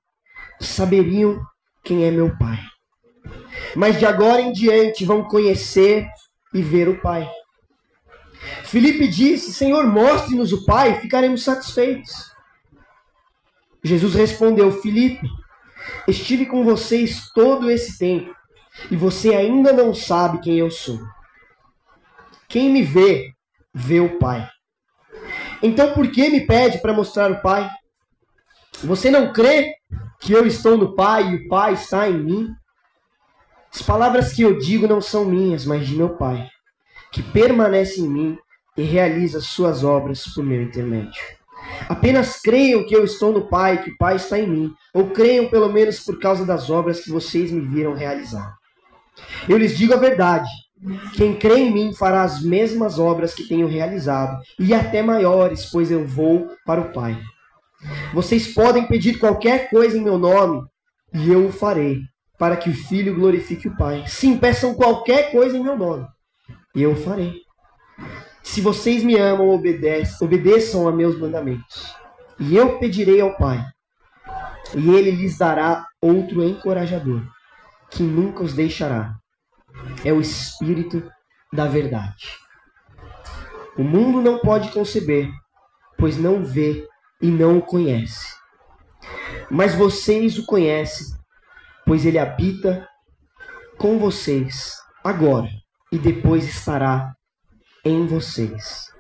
saberiam 0.60 1.40
quem 1.82 2.04
é 2.04 2.10
meu 2.10 2.36
Pai 2.36 2.58
mas 3.74 3.98
de 3.98 4.06
agora 4.06 4.40
em 4.40 4.52
diante 4.52 5.04
vão 5.04 5.24
conhecer 5.24 6.06
e 6.54 6.62
ver 6.62 6.88
o 6.88 7.00
Pai. 7.00 7.28
Filipe 8.64 9.08
disse: 9.08 9.52
Senhor, 9.52 9.86
mostre-nos 9.86 10.52
o 10.52 10.64
Pai, 10.64 11.00
ficaremos 11.00 11.42
satisfeitos. 11.42 12.12
Jesus 13.82 14.14
respondeu: 14.14 14.70
Filipe, 14.80 15.26
estive 16.06 16.46
com 16.46 16.64
vocês 16.64 17.30
todo 17.34 17.70
esse 17.70 17.98
tempo 17.98 18.34
e 18.90 18.96
você 18.96 19.34
ainda 19.34 19.72
não 19.72 19.92
sabe 19.92 20.40
quem 20.40 20.58
eu 20.58 20.70
sou. 20.70 21.00
Quem 22.48 22.70
me 22.70 22.82
vê, 22.82 23.32
vê 23.74 24.00
o 24.00 24.18
Pai. 24.18 24.48
Então 25.62 25.92
por 25.92 26.10
que 26.10 26.28
me 26.28 26.46
pede 26.46 26.78
para 26.78 26.92
mostrar 26.92 27.30
o 27.30 27.42
Pai? 27.42 27.68
Você 28.84 29.10
não 29.10 29.32
crê 29.32 29.74
que 30.20 30.32
eu 30.32 30.46
estou 30.46 30.76
no 30.76 30.94
Pai 30.94 31.30
e 31.30 31.34
o 31.36 31.48
Pai 31.48 31.74
está 31.74 32.08
em 32.08 32.18
mim? 32.18 32.54
As 33.72 33.82
palavras 33.82 34.32
que 34.32 34.42
eu 34.42 34.58
digo 34.58 34.86
não 34.86 35.00
são 35.00 35.24
minhas, 35.24 35.64
mas 35.64 35.86
de 35.86 35.94
meu 35.94 36.10
Pai, 36.10 36.48
que 37.12 37.22
permanece 37.22 38.00
em 38.00 38.08
mim 38.08 38.38
e 38.76 38.82
realiza 38.82 39.40
suas 39.40 39.84
obras 39.84 40.24
por 40.34 40.44
meu 40.44 40.62
intermédio. 40.62 41.20
Apenas 41.88 42.40
creiam 42.40 42.86
que 42.86 42.94
eu 42.94 43.04
estou 43.04 43.32
no 43.32 43.48
Pai, 43.48 43.82
que 43.82 43.90
o 43.90 43.98
Pai 43.98 44.16
está 44.16 44.38
em 44.38 44.48
mim, 44.48 44.74
ou 44.94 45.10
creiam 45.10 45.48
pelo 45.48 45.72
menos 45.72 46.00
por 46.00 46.18
causa 46.18 46.44
das 46.44 46.70
obras 46.70 47.00
que 47.00 47.10
vocês 47.10 47.50
me 47.50 47.60
viram 47.60 47.94
realizar. 47.94 48.56
Eu 49.48 49.58
lhes 49.58 49.76
digo 49.76 49.92
a 49.94 49.96
verdade: 49.96 50.48
quem 51.14 51.34
crê 51.36 51.58
em 51.58 51.72
mim 51.72 51.92
fará 51.92 52.22
as 52.22 52.42
mesmas 52.42 52.98
obras 52.98 53.34
que 53.34 53.48
tenho 53.48 53.66
realizado, 53.66 54.40
e 54.58 54.72
até 54.72 55.02
maiores, 55.02 55.66
pois 55.66 55.90
eu 55.90 56.06
vou 56.06 56.48
para 56.64 56.80
o 56.80 56.92
Pai. 56.92 57.18
Vocês 58.12 58.48
podem 58.48 58.86
pedir 58.86 59.18
qualquer 59.18 59.70
coisa 59.70 59.96
em 59.96 60.02
meu 60.02 60.18
nome, 60.18 60.62
e 61.12 61.30
eu 61.30 61.46
o 61.46 61.52
farei, 61.52 62.00
para 62.38 62.56
que 62.56 62.70
o 62.70 62.74
Filho 62.74 63.14
glorifique 63.14 63.68
o 63.68 63.76
Pai. 63.76 64.04
Sim, 64.06 64.38
peçam 64.38 64.74
qualquer 64.74 65.32
coisa 65.32 65.56
em 65.56 65.62
meu 65.62 65.76
nome, 65.76 66.06
e 66.74 66.82
eu 66.82 66.94
farei. 66.94 67.42
Se 68.42 68.60
vocês 68.60 69.02
me 69.02 69.16
amam, 69.16 69.48
obedeçam, 69.50 70.26
obedeçam 70.26 70.88
a 70.88 70.92
meus 70.92 71.18
mandamentos. 71.18 71.94
E 72.38 72.56
eu 72.56 72.78
pedirei 72.78 73.20
ao 73.20 73.36
Pai, 73.36 73.62
e 74.74 74.90
ele 74.90 75.10
lhes 75.10 75.36
dará 75.36 75.84
outro 76.00 76.44
encorajador, 76.44 77.22
que 77.90 78.02
nunca 78.02 78.44
os 78.44 78.54
deixará. 78.54 79.14
É 80.04 80.12
o 80.12 80.20
Espírito 80.20 81.02
da 81.52 81.66
Verdade. 81.66 82.38
O 83.76 83.82
mundo 83.82 84.20
não 84.20 84.38
pode 84.38 84.70
conceber, 84.70 85.30
pois 85.96 86.16
não 86.16 86.44
vê 86.44 86.86
e 87.20 87.28
não 87.28 87.58
o 87.58 87.62
conhece. 87.62 88.26
Mas 89.50 89.74
vocês 89.74 90.38
o 90.38 90.46
conhecem, 90.46 91.17
pois 91.88 92.04
ele 92.04 92.18
habita 92.18 92.86
com 93.78 93.98
vocês 93.98 94.76
agora 95.02 95.48
e 95.90 95.98
depois 95.98 96.46
estará 96.46 97.14
em 97.82 98.06
vocês. 98.06 98.92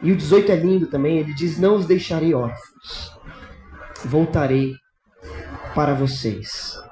E 0.00 0.10
o 0.10 0.16
18 0.16 0.50
é 0.50 0.56
lindo 0.56 0.86
também, 0.86 1.18
ele 1.18 1.34
diz: 1.34 1.58
Não 1.58 1.76
os 1.76 1.86
deixarei 1.86 2.32
órfãos, 2.32 3.12
voltarei 4.06 4.74
para 5.74 5.92
vocês. 5.92 6.82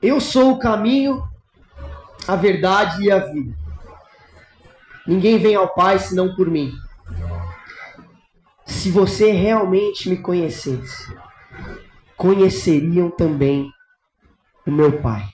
Eu 0.00 0.18
sou 0.18 0.52
o 0.52 0.58
caminho, 0.58 1.22
a 2.26 2.36
verdade 2.36 3.04
e 3.04 3.12
a 3.12 3.18
vida. 3.18 3.54
Ninguém 5.06 5.38
vem 5.38 5.54
ao 5.54 5.68
Pai 5.74 5.98
senão 5.98 6.34
por 6.34 6.48
mim. 6.48 6.72
Se 8.72 8.90
você 8.90 9.30
realmente 9.30 10.08
me 10.08 10.16
conhecesse, 10.16 11.16
conheceriam 12.16 13.10
também 13.10 13.70
o 14.66 14.70
meu 14.70 15.00
Pai 15.00 15.32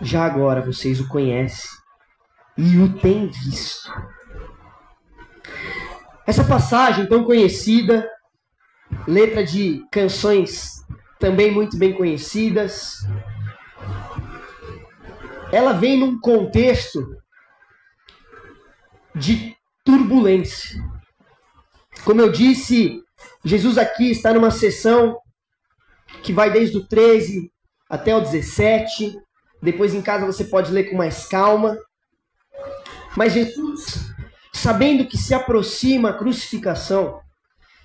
já 0.00 0.24
agora 0.24 0.64
vocês 0.64 1.00
o 1.00 1.08
conhecem 1.08 1.70
e 2.56 2.78
o 2.78 2.98
têm 2.98 3.28
visto. 3.28 3.92
Essa 6.26 6.44
passagem 6.44 7.06
tão 7.06 7.24
conhecida, 7.24 8.08
letra 9.06 9.44
de 9.44 9.84
canções 9.90 10.84
também 11.18 11.50
muito 11.50 11.76
bem 11.76 11.92
conhecidas, 11.94 13.06
ela 15.50 15.72
vem 15.72 15.98
num 15.98 16.20
contexto 16.20 17.16
de 19.14 19.56
turbulência. 19.84 20.80
Como 22.04 22.20
eu 22.20 22.30
disse, 22.30 23.02
Jesus 23.44 23.78
aqui 23.78 24.10
está 24.10 24.32
numa 24.32 24.50
sessão 24.50 25.18
que 26.22 26.32
vai 26.32 26.50
desde 26.50 26.78
o 26.78 26.86
13 26.86 27.50
até 27.88 28.14
o 28.14 28.20
17, 28.20 29.18
depois 29.62 29.94
em 29.94 30.02
casa 30.02 30.26
você 30.26 30.44
pode 30.44 30.72
ler 30.72 30.90
com 30.90 30.96
mais 30.96 31.26
calma. 31.26 31.76
Mas 33.16 33.32
Jesus, 33.32 34.10
sabendo 34.52 35.06
que 35.06 35.16
se 35.16 35.34
aproxima 35.34 36.10
a 36.10 36.12
crucificação, 36.12 37.20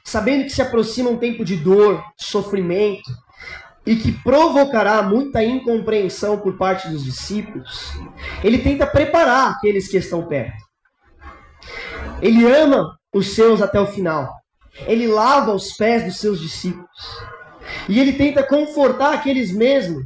sabendo 0.03 0.43
que 0.43 0.49
se 0.51 0.61
aproxima 0.61 1.09
um 1.09 1.17
tempo 1.17 1.45
de 1.45 1.55
dor, 1.55 2.03
sofrimento, 2.17 3.09
e 3.85 3.95
que 3.95 4.11
provocará 4.11 5.01
muita 5.01 5.43
incompreensão 5.43 6.39
por 6.39 6.57
parte 6.57 6.87
dos 6.87 7.03
discípulos, 7.03 7.91
ele 8.43 8.59
tenta 8.59 8.87
preparar 8.87 9.51
aqueles 9.51 9.87
que 9.87 9.97
estão 9.97 10.25
perto. 10.25 10.63
Ele 12.21 12.45
ama 12.45 12.97
os 13.13 13.35
seus 13.35 13.61
até 13.61 13.79
o 13.79 13.87
final. 13.87 14.33
Ele 14.87 15.07
lava 15.07 15.53
os 15.53 15.73
pés 15.73 16.03
dos 16.03 16.17
seus 16.17 16.39
discípulos. 16.39 16.89
E 17.87 17.99
ele 17.99 18.13
tenta 18.13 18.43
confortar 18.43 19.13
aqueles 19.13 19.51
mesmos 19.51 20.03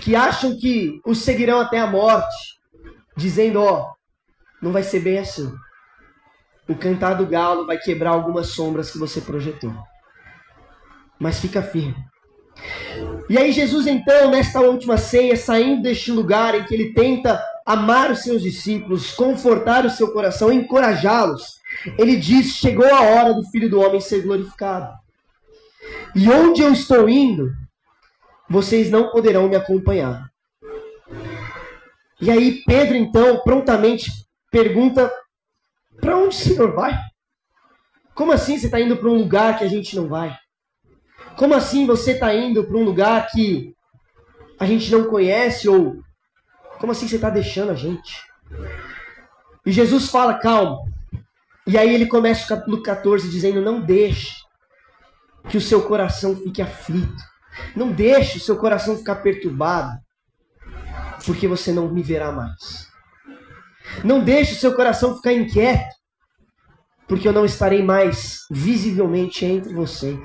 que 0.00 0.14
acham 0.14 0.56
que 0.58 1.00
os 1.04 1.18
seguirão 1.18 1.60
até 1.60 1.78
a 1.78 1.86
morte, 1.86 2.58
dizendo: 3.16 3.62
ó, 3.62 3.80
oh, 3.80 3.94
não 4.60 4.72
vai 4.72 4.82
ser 4.82 5.00
bem 5.00 5.18
assim. 5.18 5.52
O 6.68 6.74
cantar 6.74 7.14
do 7.14 7.26
galo 7.26 7.66
vai 7.66 7.78
quebrar 7.78 8.10
algumas 8.10 8.48
sombras 8.48 8.90
que 8.90 8.98
você 8.98 9.20
projetou. 9.20 9.72
Mas 11.18 11.40
fica 11.40 11.62
firme. 11.62 11.96
E 13.28 13.38
aí, 13.38 13.52
Jesus, 13.52 13.86
então, 13.86 14.30
nesta 14.30 14.60
última 14.60 14.96
ceia, 14.96 15.36
saindo 15.36 15.82
deste 15.82 16.10
lugar 16.10 16.54
em 16.54 16.64
que 16.64 16.74
ele 16.74 16.92
tenta 16.92 17.42
amar 17.64 18.10
os 18.10 18.20
seus 18.20 18.42
discípulos, 18.42 19.12
confortar 19.12 19.84
o 19.84 19.90
seu 19.90 20.12
coração, 20.12 20.52
encorajá-los, 20.52 21.56
ele 21.98 22.16
diz: 22.16 22.56
Chegou 22.56 22.86
a 22.86 23.00
hora 23.00 23.34
do 23.34 23.44
filho 23.44 23.68
do 23.68 23.80
homem 23.80 24.00
ser 24.00 24.22
glorificado. 24.22 24.96
E 26.14 26.28
onde 26.28 26.62
eu 26.62 26.72
estou 26.72 27.08
indo, 27.08 27.52
vocês 28.48 28.90
não 28.90 29.10
poderão 29.10 29.48
me 29.48 29.56
acompanhar. 29.56 30.30
E 32.20 32.30
aí 32.30 32.62
Pedro 32.64 32.96
então 32.96 33.40
prontamente 33.42 34.10
pergunta: 34.50 35.12
para 36.00 36.16
onde 36.16 36.28
o 36.28 36.38
Senhor 36.38 36.74
vai? 36.74 36.98
Como 38.14 38.32
assim 38.32 38.58
você 38.58 38.66
está 38.66 38.80
indo 38.80 38.96
para 38.96 39.08
um 39.08 39.18
lugar 39.18 39.58
que 39.58 39.64
a 39.64 39.68
gente 39.68 39.94
não 39.94 40.08
vai? 40.08 40.34
Como 41.36 41.54
assim 41.54 41.86
você 41.86 42.12
está 42.12 42.34
indo 42.34 42.64
para 42.64 42.76
um 42.76 42.84
lugar 42.84 43.28
que 43.30 43.74
a 44.58 44.64
gente 44.64 44.90
não 44.90 45.04
conhece? 45.04 45.68
Ou 45.68 46.02
como 46.78 46.92
assim 46.92 47.06
você 47.06 47.16
está 47.16 47.28
deixando 47.28 47.72
a 47.72 47.74
gente? 47.74 48.24
E 49.66 49.70
Jesus 49.70 50.08
fala: 50.08 50.38
calma. 50.38 50.95
E 51.66 51.76
aí 51.76 51.92
ele 51.92 52.06
começa 52.06 52.44
o 52.44 52.48
capítulo 52.48 52.82
14 52.82 53.28
dizendo: 53.28 53.60
não 53.60 53.80
deixe 53.80 54.36
que 55.48 55.56
o 55.56 55.60
seu 55.60 55.82
coração 55.82 56.36
fique 56.36 56.62
aflito. 56.62 57.22
Não 57.74 57.90
deixe 57.90 58.38
o 58.38 58.40
seu 58.40 58.56
coração 58.56 58.96
ficar 58.96 59.16
perturbado, 59.16 59.98
porque 61.24 61.48
você 61.48 61.72
não 61.72 61.88
me 61.88 62.02
verá 62.02 62.30
mais. 62.30 62.86
Não 64.04 64.22
deixe 64.22 64.52
o 64.52 64.56
seu 64.56 64.74
coração 64.74 65.16
ficar 65.16 65.32
inquieto, 65.32 65.94
porque 67.08 67.26
eu 67.26 67.32
não 67.32 67.44
estarei 67.44 67.82
mais 67.82 68.40
visivelmente 68.50 69.44
entre 69.44 69.72
vocês. 69.72 70.20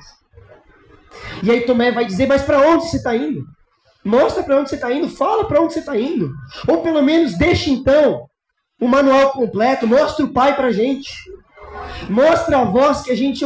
E 1.42 1.50
aí 1.50 1.62
Tomé 1.62 1.92
vai 1.92 2.06
dizer: 2.06 2.28
Mas 2.28 2.44
para 2.44 2.60
onde 2.60 2.86
você 2.86 2.98
está 2.98 3.16
indo? 3.16 3.46
Mostra 4.04 4.44
para 4.44 4.58
onde 4.60 4.70
você 4.70 4.76
está 4.76 4.92
indo, 4.92 5.10
fala 5.10 5.48
para 5.48 5.62
onde 5.62 5.74
você 5.74 5.80
está 5.80 5.98
indo. 5.98 6.34
Ou 6.68 6.82
pelo 6.82 7.02
menos 7.02 7.38
deixe 7.38 7.72
então 7.72 8.28
o 8.82 8.88
manual 8.88 9.32
completo, 9.32 9.86
mostra 9.86 10.26
o 10.26 10.34
Pai 10.34 10.56
para 10.56 10.70
a 10.70 10.72
gente. 10.72 11.14
Mostra 12.10 12.58
a 12.58 12.64
voz 12.66 13.04
que 13.04 13.12
a 13.12 13.16
gente 13.16 13.46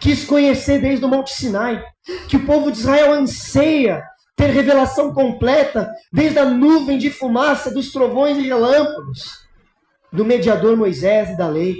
quis 0.00 0.24
conhecer 0.24 0.80
desde 0.80 1.04
o 1.04 1.08
Monte 1.08 1.32
Sinai, 1.32 1.84
que 2.28 2.36
o 2.36 2.46
povo 2.46 2.70
de 2.70 2.78
Israel 2.78 3.12
anseia 3.12 4.02
ter 4.36 4.50
revelação 4.50 5.12
completa 5.12 5.90
desde 6.12 6.38
a 6.38 6.44
nuvem 6.44 6.98
de 6.98 7.10
fumaça, 7.10 7.74
dos 7.74 7.90
trovões 7.90 8.38
e 8.38 8.46
relâmpagos, 8.46 9.44
do 10.12 10.24
mediador 10.24 10.76
Moisés 10.76 11.30
e 11.30 11.36
da 11.36 11.48
lei. 11.48 11.76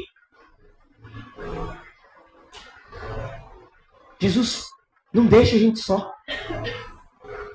Jesus 4.19 4.65
não 5.13 5.27
deixa 5.27 5.55
a 5.55 5.59
gente 5.61 5.79
só. 5.79 6.13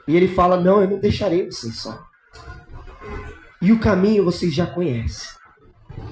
E 0.07 0.15
ele 0.15 0.29
fala: 0.29 0.57
Não, 0.57 0.81
eu 0.81 0.89
não 0.89 0.99
deixarei 0.99 1.45
vocês 1.45 1.77
só. 1.77 2.01
E 3.61 3.71
o 3.71 3.79
caminho 3.79 4.23
vocês 4.23 4.53
já 4.53 4.65
conhecem. 4.65 5.40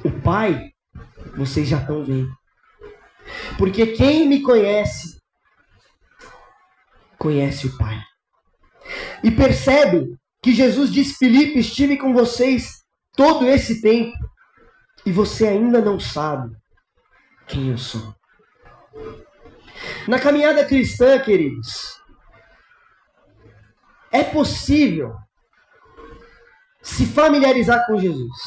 O 0.03 0.21
Pai, 0.21 0.71
vocês 1.35 1.67
já 1.67 1.77
estão 1.77 2.03
vendo. 2.03 2.31
Porque 3.57 3.87
quem 3.87 4.27
me 4.27 4.41
conhece, 4.41 5.19
conhece 7.17 7.67
o 7.67 7.77
Pai. 7.77 7.99
E 9.23 9.31
percebe 9.31 10.17
que 10.41 10.53
Jesus 10.53 10.91
disse: 10.91 11.17
Filipe, 11.17 11.59
estive 11.59 11.97
com 11.97 12.13
vocês 12.13 12.83
todo 13.15 13.45
esse 13.45 13.81
tempo 13.81 14.17
e 15.05 15.11
você 15.11 15.47
ainda 15.47 15.81
não 15.81 15.99
sabe 15.99 16.55
quem 17.47 17.69
eu 17.69 17.77
sou. 17.77 18.15
Na 20.07 20.19
caminhada 20.19 20.65
cristã, 20.65 21.19
queridos, 21.19 21.99
é 24.11 24.23
possível 24.23 25.15
se 26.81 27.05
familiarizar 27.05 27.85
com 27.85 27.99
Jesus. 27.99 28.37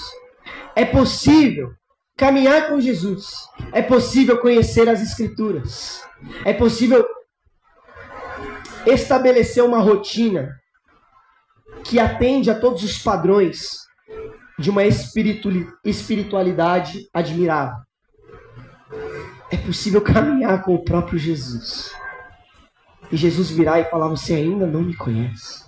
É 0.75 0.85
possível 0.85 1.73
caminhar 2.17 2.69
com 2.69 2.81
Jesus, 2.81 3.49
é 3.73 3.83
possível 3.83 4.41
conhecer 4.41 4.89
as 4.89 5.03
Escrituras, 5.03 6.03
é 6.45 6.53
possível 6.53 7.07
estabelecer 8.87 9.63
uma 9.63 9.81
rotina 9.81 10.51
que 11.85 11.99
atende 11.99 12.51
a 12.51 12.59
todos 12.59 12.83
os 12.83 12.99
padrões 12.99 13.83
de 14.59 14.71
uma 14.71 14.85
espiritualidade 14.85 17.09
admirável. 17.13 17.77
É 19.51 19.57
possível 19.57 20.01
caminhar 20.01 20.63
com 20.63 20.75
o 20.75 20.85
próprio 20.85 21.19
Jesus. 21.19 21.95
E 23.11 23.17
Jesus 23.17 23.51
virar 23.51 23.81
e 23.81 23.91
falar: 23.91 24.09
Você 24.09 24.35
ainda 24.35 24.67
não 24.67 24.83
me 24.83 24.97
conhece. 24.97 25.65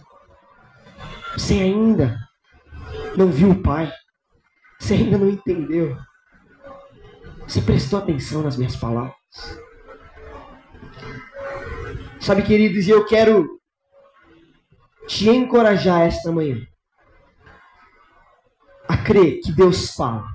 Você 1.35 1.55
ainda 1.55 2.19
não 3.17 3.31
viu 3.31 3.51
o 3.51 3.63
Pai. 3.63 3.93
Você 4.85 4.93
ainda 4.93 5.17
não 5.17 5.31
entendeu. 5.31 5.97
Você 7.49 7.63
prestou 7.63 7.99
atenção 7.99 8.43
nas 8.43 8.59
minhas 8.59 8.77
palavras. 8.77 9.17
Sabe, 12.21 12.43
queridos, 12.43 12.87
eu 12.87 13.07
quero 13.07 13.59
te 15.07 15.31
encorajar 15.31 16.03
esta 16.03 16.31
manhã 16.31 16.61
a 18.87 18.99
crer 18.99 19.41
que 19.41 19.53
Deus 19.53 19.95
fala, 19.95 20.27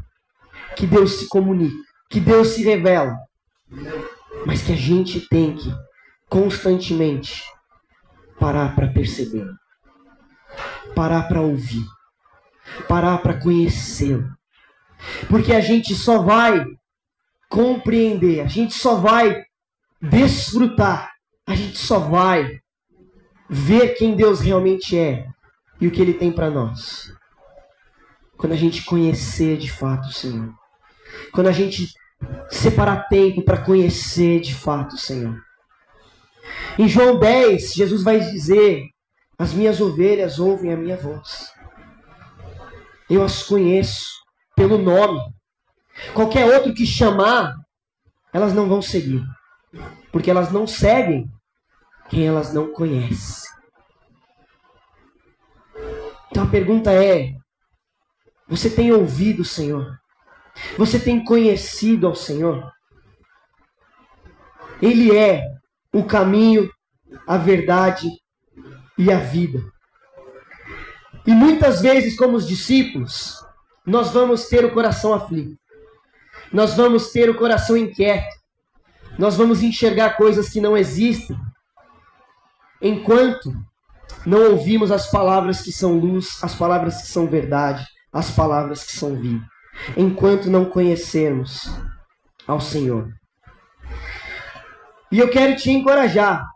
que 0.75 0.87
Deus 0.87 1.19
se 1.19 1.29
comunica, 1.29 1.83
que 2.09 2.19
Deus 2.19 2.47
se 2.47 2.63
revela, 2.63 3.15
mas 4.47 4.63
que 4.63 4.73
a 4.73 4.75
gente 4.75 5.27
tem 5.29 5.55
que 5.55 5.71
constantemente 6.27 7.43
parar 8.39 8.73
para 8.73 8.87
perceber, 8.87 9.45
parar 10.95 11.27
para 11.27 11.39
ouvir, 11.39 11.85
parar 12.87 13.19
para 13.19 13.39
conhecê-lo. 13.39 14.38
Porque 15.27 15.53
a 15.53 15.61
gente 15.61 15.95
só 15.95 16.21
vai 16.21 16.65
compreender, 17.49 18.41
a 18.41 18.47
gente 18.47 18.73
só 18.73 18.95
vai 18.95 19.43
desfrutar, 20.01 21.11
a 21.47 21.55
gente 21.55 21.77
só 21.77 21.99
vai 21.99 22.59
ver 23.49 23.95
quem 23.95 24.15
Deus 24.15 24.39
realmente 24.39 24.97
é 24.97 25.27
e 25.81 25.87
o 25.87 25.91
que 25.91 26.01
Ele 26.01 26.13
tem 26.13 26.31
para 26.31 26.49
nós. 26.49 27.11
Quando 28.37 28.53
a 28.53 28.57
gente 28.57 28.85
conhecer 28.85 29.57
de 29.57 29.71
fato 29.71 30.07
o 30.07 30.13
Senhor. 30.13 30.53
Quando 31.33 31.47
a 31.47 31.51
gente 31.51 31.91
separar 32.49 33.07
tempo 33.07 33.43
para 33.43 33.61
conhecer 33.61 34.39
de 34.39 34.53
fato 34.53 34.93
o 34.93 34.97
Senhor. 34.97 35.35
Em 36.77 36.87
João 36.87 37.19
10, 37.19 37.73
Jesus 37.73 38.03
vai 38.03 38.19
dizer: 38.19 38.83
As 39.37 39.53
minhas 39.53 39.81
ovelhas 39.81 40.39
ouvem 40.39 40.71
a 40.71 40.77
minha 40.77 40.95
voz. 40.95 41.51
Eu 43.09 43.23
as 43.23 43.43
conheço 43.43 44.18
pelo 44.59 44.77
nome. 44.77 45.21
Qualquer 46.13 46.45
outro 46.45 46.73
que 46.73 46.85
chamar, 46.85 47.55
elas 48.33 48.53
não 48.53 48.67
vão 48.67 48.81
seguir. 48.81 49.23
Porque 50.11 50.29
elas 50.29 50.51
não 50.51 50.67
seguem 50.67 51.31
quem 52.09 52.27
elas 52.27 52.53
não 52.53 52.73
conhecem. 52.73 53.49
Então 56.29 56.43
a 56.43 56.47
pergunta 56.47 56.91
é: 56.91 57.33
você 58.49 58.69
tem 58.69 58.91
ouvido 58.91 59.43
o 59.43 59.45
Senhor? 59.45 59.97
Você 60.77 60.99
tem 60.99 61.23
conhecido 61.23 62.05
ao 62.05 62.15
Senhor? 62.15 62.69
Ele 64.81 65.15
é 65.15 65.41
o 65.93 66.03
caminho, 66.03 66.69
a 67.25 67.37
verdade 67.37 68.09
e 68.97 69.09
a 69.09 69.19
vida. 69.19 69.61
E 71.25 71.31
muitas 71.31 71.81
vezes, 71.81 72.17
como 72.17 72.35
os 72.35 72.45
discípulos, 72.45 73.39
nós 73.85 74.11
vamos 74.11 74.47
ter 74.47 74.65
o 74.65 74.71
coração 74.71 75.13
aflito. 75.13 75.57
Nós 76.51 76.73
vamos 76.73 77.11
ter 77.11 77.29
o 77.29 77.35
coração 77.35 77.77
inquieto. 77.77 78.35
Nós 79.17 79.35
vamos 79.35 79.61
enxergar 79.61 80.15
coisas 80.15 80.49
que 80.49 80.61
não 80.61 80.77
existem. 80.77 81.37
Enquanto 82.81 83.53
não 84.25 84.51
ouvimos 84.51 84.91
as 84.91 85.09
palavras 85.11 85.61
que 85.61 85.71
são 85.71 85.97
luz, 85.97 86.41
as 86.41 86.55
palavras 86.55 87.01
que 87.01 87.07
são 87.07 87.27
verdade, 87.27 87.85
as 88.11 88.31
palavras 88.31 88.83
que 88.83 88.93
são 88.93 89.15
vida. 89.15 89.45
Enquanto 89.95 90.49
não 90.49 90.65
conhecermos 90.65 91.69
ao 92.47 92.59
Senhor. 92.59 93.13
E 95.11 95.19
eu 95.19 95.29
quero 95.29 95.55
te 95.55 95.71
encorajar 95.71 96.47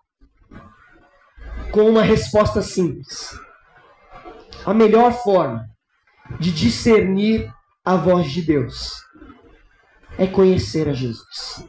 com 1.71 1.89
uma 1.89 2.03
resposta 2.03 2.61
simples. 2.61 3.37
A 4.65 4.73
melhor 4.73 5.11
forma 5.11 5.72
de 6.39 6.51
discernir 6.51 7.51
a 7.83 7.95
voz 7.95 8.31
de 8.31 8.41
Deus 8.41 9.03
é 10.17 10.27
conhecer 10.27 10.87
a 10.87 10.93
Jesus. 10.93 11.67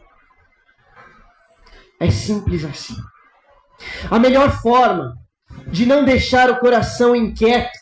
É 2.00 2.10
simples 2.10 2.64
assim. 2.64 2.96
A 4.10 4.18
melhor 4.18 4.50
forma 4.60 5.16
de 5.68 5.86
não 5.86 6.04
deixar 6.04 6.50
o 6.50 6.58
coração 6.58 7.14
inquieto, 7.14 7.78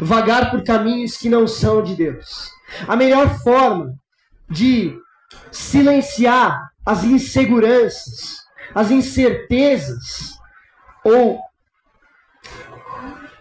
vagar 0.00 0.50
por 0.50 0.62
caminhos 0.64 1.16
que 1.16 1.28
não 1.28 1.46
são 1.46 1.82
de 1.82 1.94
Deus. 1.94 2.50
A 2.86 2.96
melhor 2.96 3.38
forma 3.40 3.94
de 4.48 4.96
silenciar 5.50 6.70
as 6.84 7.04
inseguranças, 7.04 8.36
as 8.74 8.90
incertezas 8.90 10.36
ou 11.04 11.40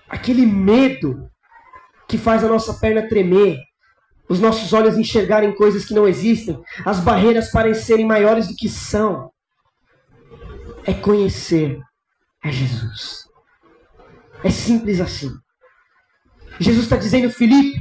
aquele 0.10 0.46
medo 0.46 1.30
que 2.08 2.18
faz 2.18 2.44
a 2.44 2.48
nossa 2.48 2.74
perna 2.74 3.08
tremer, 3.08 3.60
os 4.28 4.40
nossos 4.40 4.74
olhos 4.74 4.98
enxergarem 4.98 5.56
coisas 5.56 5.86
que 5.86 5.94
não 5.94 6.08
existem, 6.08 6.60
as 6.86 7.00
barreiras 7.00 7.52
parecerem 7.52 8.06
maiores 8.06 8.48
do 8.48 8.56
que 8.56 8.70
são, 8.70 9.32
é 10.86 10.94
conhecer 10.94 11.80
a 12.44 12.52
Jesus. 12.52 13.28
É 14.44 14.50
simples 14.50 15.00
assim. 15.00 15.32
Jesus 16.60 16.84
está 16.84 16.98
dizendo, 16.98 17.30
Felipe, 17.30 17.80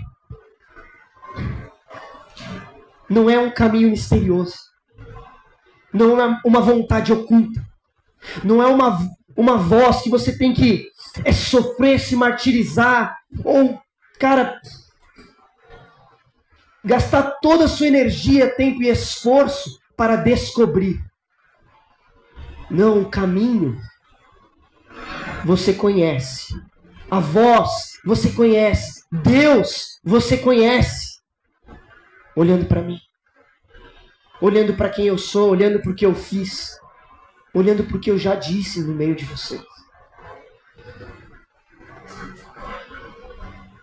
não 3.08 3.28
é 3.28 3.38
um 3.38 3.50
caminho 3.50 3.90
misterioso 3.90 4.64
não 5.94 6.20
é 6.20 6.40
uma 6.44 6.60
vontade 6.60 7.12
oculta, 7.12 7.64
não 8.42 8.60
é 8.60 8.66
uma, 8.66 8.98
uma 9.36 9.56
voz 9.56 10.02
que 10.02 10.10
você 10.10 10.36
tem 10.36 10.52
que 10.52 10.88
é 11.24 11.32
sofrer, 11.32 12.00
se 12.00 12.16
martirizar, 12.16 13.16
ou, 13.44 13.78
cara, 14.18 14.60
gastar 16.84 17.38
toda 17.42 17.64
a 17.64 17.68
sua 17.68 17.86
energia, 17.86 18.54
tempo 18.54 18.82
e 18.82 18.88
esforço 18.88 19.78
para 19.96 20.16
descobrir. 20.16 21.02
Não, 22.70 23.02
o 23.02 23.10
caminho 23.10 23.78
você 25.44 25.72
conhece. 25.72 26.54
A 27.10 27.20
voz 27.20 27.70
você 28.04 28.30
conhece. 28.32 29.04
Deus 29.10 30.00
você 30.02 30.36
conhece. 30.36 31.20
Olhando 32.34 32.66
para 32.66 32.82
mim 32.82 32.98
olhando 34.44 34.74
para 34.74 34.90
quem 34.90 35.06
eu 35.06 35.16
sou, 35.16 35.50
olhando 35.50 35.80
para 35.80 35.90
o 35.90 35.94
que 35.94 36.04
eu 36.04 36.14
fiz, 36.14 36.78
olhando 37.54 37.84
para 37.84 37.96
o 37.96 38.00
que 38.00 38.10
eu 38.10 38.18
já 38.18 38.34
disse 38.34 38.82
no 38.82 38.94
meio 38.94 39.14
de 39.14 39.24
vocês. 39.24 39.64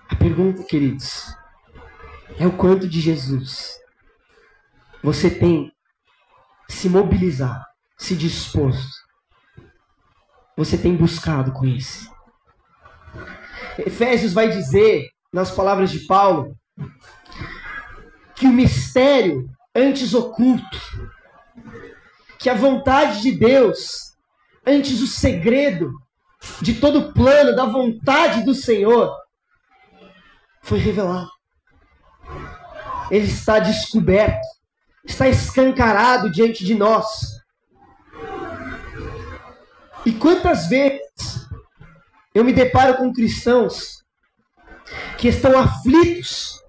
A 0.07 0.10
pergunta, 0.21 0.63
queridos, 0.63 1.35
é 2.37 2.45
o 2.45 2.55
quanto 2.55 2.87
de 2.87 3.01
Jesus 3.01 3.75
você 5.03 5.31
tem 5.31 5.71
se 6.69 6.87
mobilizado, 6.87 7.65
se 7.97 8.15
disposto, 8.15 9.01
você 10.55 10.77
tem 10.77 10.95
buscado 10.95 11.51
conhecer. 11.51 12.07
Efésios 13.79 14.31
vai 14.31 14.47
dizer, 14.47 15.09
nas 15.33 15.49
palavras 15.49 15.89
de 15.89 16.05
Paulo, 16.05 16.55
que 18.35 18.45
o 18.45 18.53
mistério 18.53 19.49
antes 19.75 20.13
oculto. 20.13 20.77
Que 22.37 22.49
a 22.49 22.53
vontade 22.53 23.21
de 23.21 23.31
Deus, 23.31 24.15
antes 24.65 25.01
o 25.01 25.07
segredo 25.07 25.91
de 26.61 26.75
todo 26.75 26.99
o 26.99 27.13
plano 27.13 27.55
da 27.55 27.65
vontade 27.65 28.43
do 28.43 28.53
Senhor, 28.53 29.20
foi 30.61 30.79
revelado. 30.79 31.29
Ele 33.09 33.25
está 33.25 33.59
descoberto, 33.59 34.45
está 35.03 35.27
escancarado 35.27 36.31
diante 36.31 36.63
de 36.63 36.75
nós. 36.75 37.05
E 40.05 40.11
quantas 40.13 40.67
vezes 40.67 41.47
eu 42.33 42.43
me 42.43 42.53
deparo 42.53 42.97
com 42.97 43.13
cristãos 43.13 44.03
que 45.17 45.27
estão 45.27 45.57
aflitos 45.59 46.59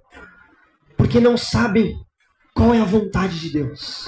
porque 0.96 1.18
não 1.20 1.37
sabem 1.37 1.96
qual 2.55 2.74
é 2.74 2.81
a 2.81 2.85
vontade 2.85 3.40
de 3.40 3.50
Deus? 3.50 4.07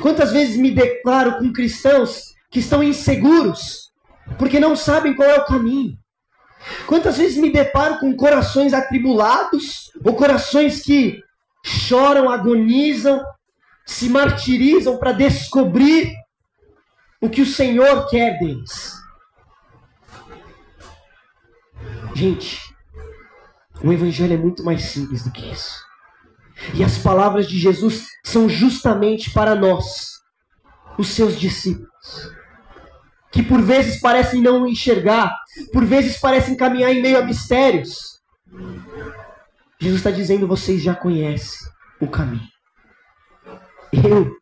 Quantas 0.00 0.32
vezes 0.32 0.56
me 0.56 0.70
declaro 0.70 1.38
com 1.38 1.52
cristãos 1.52 2.34
que 2.50 2.58
estão 2.58 2.82
inseguros 2.82 3.90
porque 4.38 4.60
não 4.60 4.76
sabem 4.76 5.14
qual 5.14 5.28
é 5.28 5.38
o 5.38 5.46
caminho? 5.46 5.98
Quantas 6.86 7.16
vezes 7.18 7.36
me 7.36 7.50
deparo 7.50 7.98
com 7.98 8.14
corações 8.16 8.72
atribulados 8.72 9.90
ou 10.04 10.14
corações 10.14 10.82
que 10.82 11.22
choram, 11.64 12.30
agonizam, 12.30 13.24
se 13.86 14.08
martirizam 14.08 14.96
para 14.96 15.12
descobrir 15.12 16.12
o 17.20 17.28
que 17.28 17.42
o 17.42 17.46
Senhor 17.46 18.08
quer 18.08 18.38
deles? 18.38 18.94
Gente, 22.14 22.60
O 23.84 23.92
Evangelho 23.92 24.34
é 24.34 24.36
muito 24.36 24.64
mais 24.64 24.82
simples 24.82 25.24
do 25.24 25.32
que 25.32 25.50
isso. 25.50 25.82
E 26.74 26.84
as 26.84 26.98
palavras 26.98 27.48
de 27.48 27.58
Jesus 27.58 28.06
são 28.24 28.48
justamente 28.48 29.30
para 29.30 29.56
nós, 29.56 30.20
os 30.96 31.08
seus 31.08 31.38
discípulos, 31.38 31.88
que 33.32 33.42
por 33.42 33.62
vezes 33.62 33.98
parecem 33.98 34.42
não 34.42 34.66
enxergar, 34.66 35.34
por 35.72 35.84
vezes 35.84 36.18
parecem 36.18 36.54
caminhar 36.54 36.92
em 36.92 37.00
meio 37.00 37.18
a 37.18 37.22
mistérios. 37.22 38.20
Jesus 39.80 40.00
está 40.00 40.10
dizendo: 40.10 40.46
vocês 40.46 40.82
já 40.82 40.94
conhecem 40.94 41.66
o 42.00 42.06
caminho. 42.06 42.46
Eu 43.92 44.36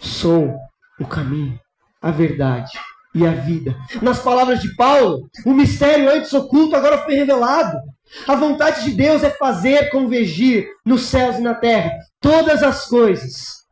sou 0.00 0.54
o 1.00 1.06
caminho, 1.06 1.58
a 2.02 2.10
verdade 2.10 2.72
e 3.14 3.24
a 3.24 3.30
vida. 3.30 3.76
Nas 4.02 4.18
palavras 4.18 4.60
de 4.60 4.74
Paulo, 4.74 5.28
o 5.46 5.52
mistério 5.52 6.10
antes 6.10 6.32
oculto 6.32 6.74
agora 6.74 6.98
foi 6.98 7.14
revelado. 7.14 7.78
A 8.26 8.34
vontade 8.34 8.84
de 8.84 8.90
Deus 8.90 9.22
é 9.22 9.30
fazer 9.30 9.90
convergir 9.90 10.68
nos 10.84 11.02
céus 11.04 11.36
e 11.36 11.40
na 11.40 11.54
terra 11.54 11.90
todas 12.20 12.62
as 12.62 12.86
coisas 12.86 13.64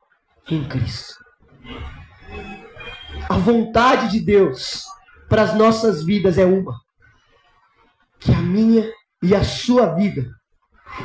em 0.49 0.65
Cristo. 0.69 1.15
A 3.29 3.39
vontade 3.39 4.11
de 4.11 4.21
Deus 4.21 4.85
para 5.29 5.43
as 5.43 5.55
nossas 5.55 6.05
vidas 6.05 6.39
é 6.39 6.45
uma: 6.45 6.75
que 8.21 8.33
a 8.33 8.41
minha 8.41 8.91
e 9.23 9.35
a 9.35 9.45
sua 9.45 9.95
vida 9.95 10.29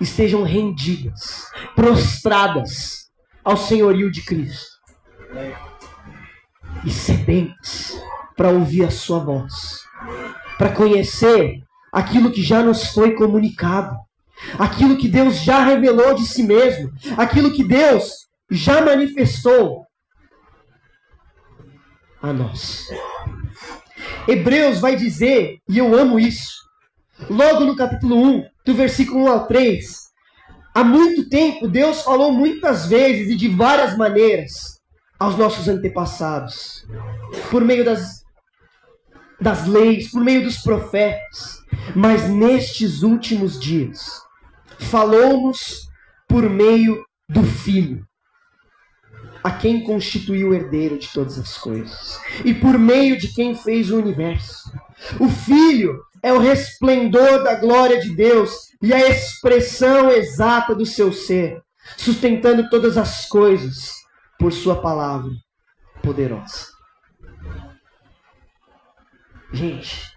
estejam 0.01 0.43
rendidas, 0.43 1.45
prostradas 1.75 3.10
ao 3.43 3.56
senhorio 3.56 4.12
de 4.12 4.21
Cristo. 4.21 4.77
E 6.84 6.91
sedentas 6.91 7.93
para 8.36 8.49
ouvir 8.49 8.86
a 8.86 8.91
sua 8.91 9.19
voz, 9.19 9.84
para 10.58 10.73
conhecer 10.73 11.63
aquilo 11.91 12.32
que 12.32 12.43
já 12.43 12.62
nos 12.62 12.88
foi 12.88 13.15
comunicado, 13.15 13.95
aquilo 14.60 14.97
que 14.97 15.08
Deus 15.08 15.38
já 15.38 15.63
revelou 15.63 16.13
de 16.13 16.25
si 16.25 16.43
mesmo, 16.43 16.91
aquilo 17.17 17.53
que 17.53 17.63
Deus 17.63 18.27
já 18.51 18.82
manifestou 18.82 19.87
a 22.27 22.33
nós. 22.33 22.87
Hebreus 24.27 24.79
vai 24.79 24.95
dizer, 24.95 25.59
e 25.69 25.77
eu 25.77 25.97
amo 25.97 26.19
isso, 26.19 26.57
logo 27.29 27.63
no 27.63 27.75
capítulo 27.75 28.15
1, 28.21 28.45
do 28.65 28.73
versículo 28.73 29.25
1 29.25 29.27
ao 29.27 29.47
3, 29.47 30.07
há 30.75 30.83
muito 30.83 31.29
tempo 31.29 31.67
Deus 31.67 32.01
falou 32.01 32.31
muitas 32.31 32.87
vezes 32.87 33.29
e 33.29 33.35
de 33.35 33.47
várias 33.47 33.97
maneiras 33.97 34.77
aos 35.19 35.37
nossos 35.37 35.67
antepassados, 35.67 36.85
por 37.49 37.63
meio 37.63 37.83
das, 37.83 38.23
das 39.41 39.65
leis, 39.65 40.11
por 40.11 40.23
meio 40.23 40.43
dos 40.43 40.57
profetas, 40.57 41.63
mas 41.95 42.29
nestes 42.29 43.01
últimos 43.01 43.59
dias, 43.59 44.21
falou-nos 44.79 45.87
por 46.27 46.49
meio 46.49 47.03
do 47.27 47.43
Filho, 47.43 48.07
a 49.47 49.51
quem 49.51 49.81
constituiu 49.81 50.49
o 50.49 50.53
herdeiro 50.53 50.99
de 50.99 51.07
todas 51.07 51.39
as 51.39 51.57
coisas, 51.57 52.19
e 52.43 52.53
por 52.53 52.77
meio 52.77 53.17
de 53.17 53.33
quem 53.33 53.55
fez 53.55 53.89
o 53.89 53.97
universo. 53.97 54.69
O 55.21 55.29
Filho 55.29 56.03
é 56.21 56.33
o 56.33 56.38
resplendor 56.38 57.45
da 57.45 57.55
glória 57.55 58.01
de 58.01 58.13
Deus 58.13 58.51
e 58.81 58.93
a 58.93 59.07
expressão 59.07 60.12
exata 60.12 60.75
do 60.75 60.86
seu 60.86 61.13
ser, 61.13 61.62
sustentando 61.95 62.69
todas 62.69 62.97
as 62.97 63.25
coisas 63.29 63.93
por 64.38 64.51
Sua 64.51 64.81
palavra 64.81 65.31
poderosa. 66.03 66.65
Gente, 69.53 70.12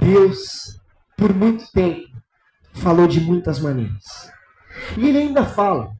Deus, 0.00 0.80
por 1.16 1.34
muito 1.34 1.64
tempo, 1.72 2.06
falou 2.74 3.08
de 3.08 3.20
muitas 3.20 3.58
maneiras. 3.58 4.30
E 4.96 5.08
Ele 5.08 5.18
ainda 5.18 5.44
fala. 5.44 5.92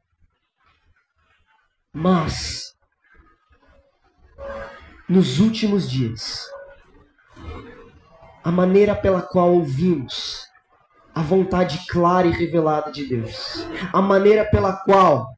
Mas, 1.95 2.75
nos 5.09 5.38
últimos 5.38 5.90
dias, 5.90 6.47
a 8.42 8.51
maneira 8.51 8.95
pela 8.95 9.23
qual 9.23 9.53
ouvimos 9.53 10.47
a 11.14 11.23
vontade 11.23 11.85
clara 11.88 12.27
e 12.27 12.31
revelada 12.31 12.90
de 12.90 13.07
Deus, 13.07 13.66
a 13.92 14.01
maneira 14.01 14.45
pela 14.47 14.73
qual 14.73 15.37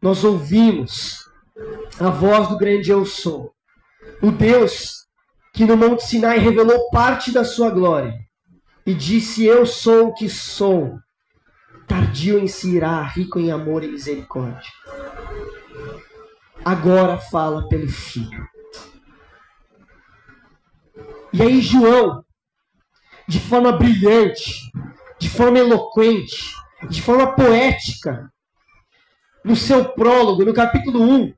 nós 0.00 0.24
ouvimos 0.24 1.18
a 2.00 2.08
voz 2.08 2.48
do 2.48 2.56
grande 2.56 2.90
Eu 2.90 3.04
Sou, 3.04 3.52
o 4.22 4.30
Deus 4.30 5.06
que 5.52 5.64
no 5.64 5.76
Monte 5.76 6.04
Sinai 6.04 6.38
revelou 6.38 6.90
parte 6.90 7.30
da 7.30 7.44
sua 7.44 7.70
glória 7.70 8.14
e 8.86 8.94
disse: 8.94 9.44
Eu 9.44 9.66
sou 9.66 10.08
o 10.08 10.14
que 10.14 10.28
sou, 10.28 10.98
tardio 11.90 12.38
em 12.38 12.46
se 12.46 12.76
irá, 12.76 13.02
rico 13.02 13.40
em 13.40 13.50
amor 13.50 13.82
e 13.82 13.88
misericórdia. 13.88 14.70
Agora 16.64 17.18
fala 17.18 17.68
pelo 17.68 17.88
Filho. 17.88 18.48
E 21.32 21.42
aí, 21.42 21.60
João, 21.60 22.24
de 23.26 23.40
forma 23.40 23.72
brilhante, 23.72 24.70
de 25.18 25.28
forma 25.28 25.58
eloquente, 25.58 26.54
de 26.88 27.02
forma 27.02 27.34
poética, 27.34 28.32
no 29.44 29.56
seu 29.56 29.86
prólogo, 29.92 30.44
no 30.44 30.54
capítulo 30.54 31.02
1, 31.02 31.34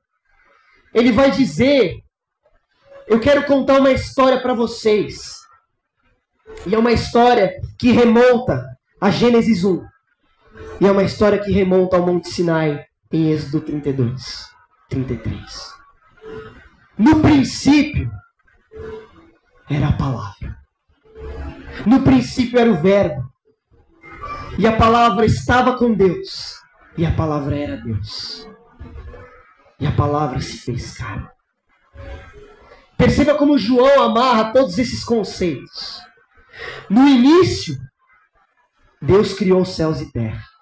ele 0.93 1.11
vai 1.11 1.31
dizer: 1.31 1.99
Eu 3.07 3.19
quero 3.19 3.47
contar 3.47 3.79
uma 3.79 3.91
história 3.91 4.39
para 4.39 4.53
vocês. 4.53 5.35
E 6.67 6.75
é 6.75 6.77
uma 6.77 6.91
história 6.91 7.59
que 7.79 7.91
remonta 7.91 8.63
a 9.01 9.09
Gênesis 9.09 9.63
1. 9.63 9.92
E 10.81 10.87
é 10.87 10.91
uma 10.91 11.03
história 11.03 11.39
que 11.39 11.51
remonta 11.51 11.97
ao 11.97 12.05
Monte 12.05 12.29
Sinai 12.29 12.85
em 13.11 13.31
Êxodo 13.31 13.61
32, 13.61 14.47
33. 14.89 15.73
No 16.97 17.21
princípio 17.21 18.11
era 19.69 19.89
a 19.89 19.93
palavra. 19.93 20.57
No 21.85 22.01
princípio 22.01 22.59
era 22.59 22.71
o 22.71 22.81
Verbo. 22.81 23.23
E 24.57 24.67
a 24.67 24.75
palavra 24.75 25.25
estava 25.25 25.77
com 25.77 25.93
Deus. 25.93 26.55
E 26.97 27.05
a 27.05 27.11
palavra 27.11 27.57
era 27.57 27.77
Deus. 27.77 28.47
E 29.79 29.87
a 29.87 29.91
palavra 29.91 30.39
se 30.39 30.57
fez 30.59 30.95
carne. 30.95 31.27
Perceba 32.97 33.35
como 33.35 33.57
João 33.57 34.03
amarra 34.03 34.53
todos 34.53 34.77
esses 34.77 35.03
conceitos. 35.03 36.01
No 36.89 37.07
início, 37.07 37.75
Deus 39.01 39.33
criou 39.33 39.65
céus 39.65 39.99
e 39.99 40.11
terra. 40.11 40.52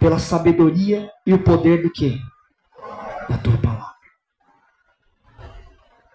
Pela 0.00 0.18
sabedoria 0.18 1.10
e 1.26 1.32
o 1.32 1.44
poder 1.44 1.82
do 1.82 1.92
que? 1.92 2.18
Da 3.28 3.38
tua 3.38 3.56
palavra. 3.58 3.90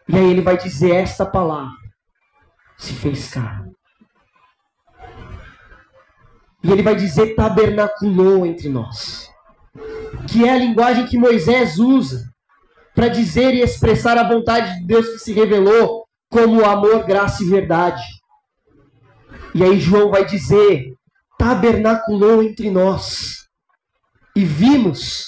E 0.07 0.17
aí 0.17 0.31
ele 0.31 0.41
vai 0.41 0.57
dizer 0.57 0.95
esta 0.95 1.25
palavra 1.25 1.85
se 2.77 2.93
fez 2.93 3.29
carne. 3.29 3.71
E 6.63 6.71
ele 6.71 6.81
vai 6.81 6.95
dizer 6.95 7.35
tabernaculou 7.35 8.45
entre 8.45 8.69
nós. 8.69 9.29
Que 10.27 10.45
é 10.45 10.51
a 10.51 10.57
linguagem 10.57 11.05
que 11.05 11.17
Moisés 11.17 11.77
usa 11.77 12.23
para 12.95 13.07
dizer 13.07 13.53
e 13.53 13.61
expressar 13.61 14.17
a 14.17 14.27
vontade 14.27 14.79
de 14.79 14.87
Deus 14.87 15.07
que 15.09 15.19
se 15.19 15.31
revelou 15.31 16.05
como 16.29 16.65
amor, 16.65 17.05
graça 17.05 17.43
e 17.43 17.49
verdade. 17.49 18.03
E 19.53 19.63
aí 19.63 19.79
João 19.79 20.09
vai 20.09 20.25
dizer: 20.25 20.93
tabernaculou 21.37 22.41
entre 22.41 22.71
nós 22.71 23.44
e 24.35 24.43
vimos 24.43 25.25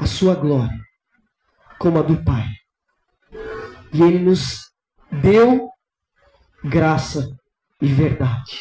a 0.00 0.06
sua 0.06 0.34
glória 0.34 0.80
como 1.78 1.98
a 1.98 2.02
do 2.02 2.22
Pai. 2.24 2.48
E 3.92 4.02
ele 4.02 4.18
nos 4.18 4.70
deu 5.10 5.68
graça 6.64 7.28
e 7.80 7.88
verdade. 7.88 8.60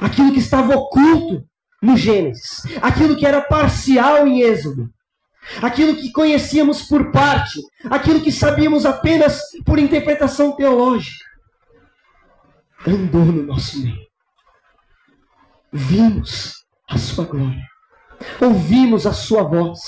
Aquilo 0.00 0.32
que 0.32 0.38
estava 0.38 0.76
oculto 0.76 1.44
no 1.82 1.96
Gênesis, 1.96 2.62
aquilo 2.82 3.16
que 3.16 3.26
era 3.26 3.40
parcial 3.40 4.26
em 4.26 4.42
Êxodo, 4.42 4.90
aquilo 5.62 5.96
que 5.96 6.12
conhecíamos 6.12 6.82
por 6.82 7.10
parte, 7.10 7.60
aquilo 7.90 8.20
que 8.20 8.30
sabíamos 8.30 8.84
apenas 8.84 9.40
por 9.64 9.78
interpretação 9.78 10.54
teológica, 10.54 11.24
andou 12.86 13.24
no 13.24 13.42
nosso 13.44 13.80
meio. 13.80 14.06
Vimos 15.72 16.64
a 16.88 16.98
sua 16.98 17.24
glória, 17.24 17.66
ouvimos 18.40 19.06
a 19.06 19.12
sua 19.12 19.42
voz, 19.42 19.80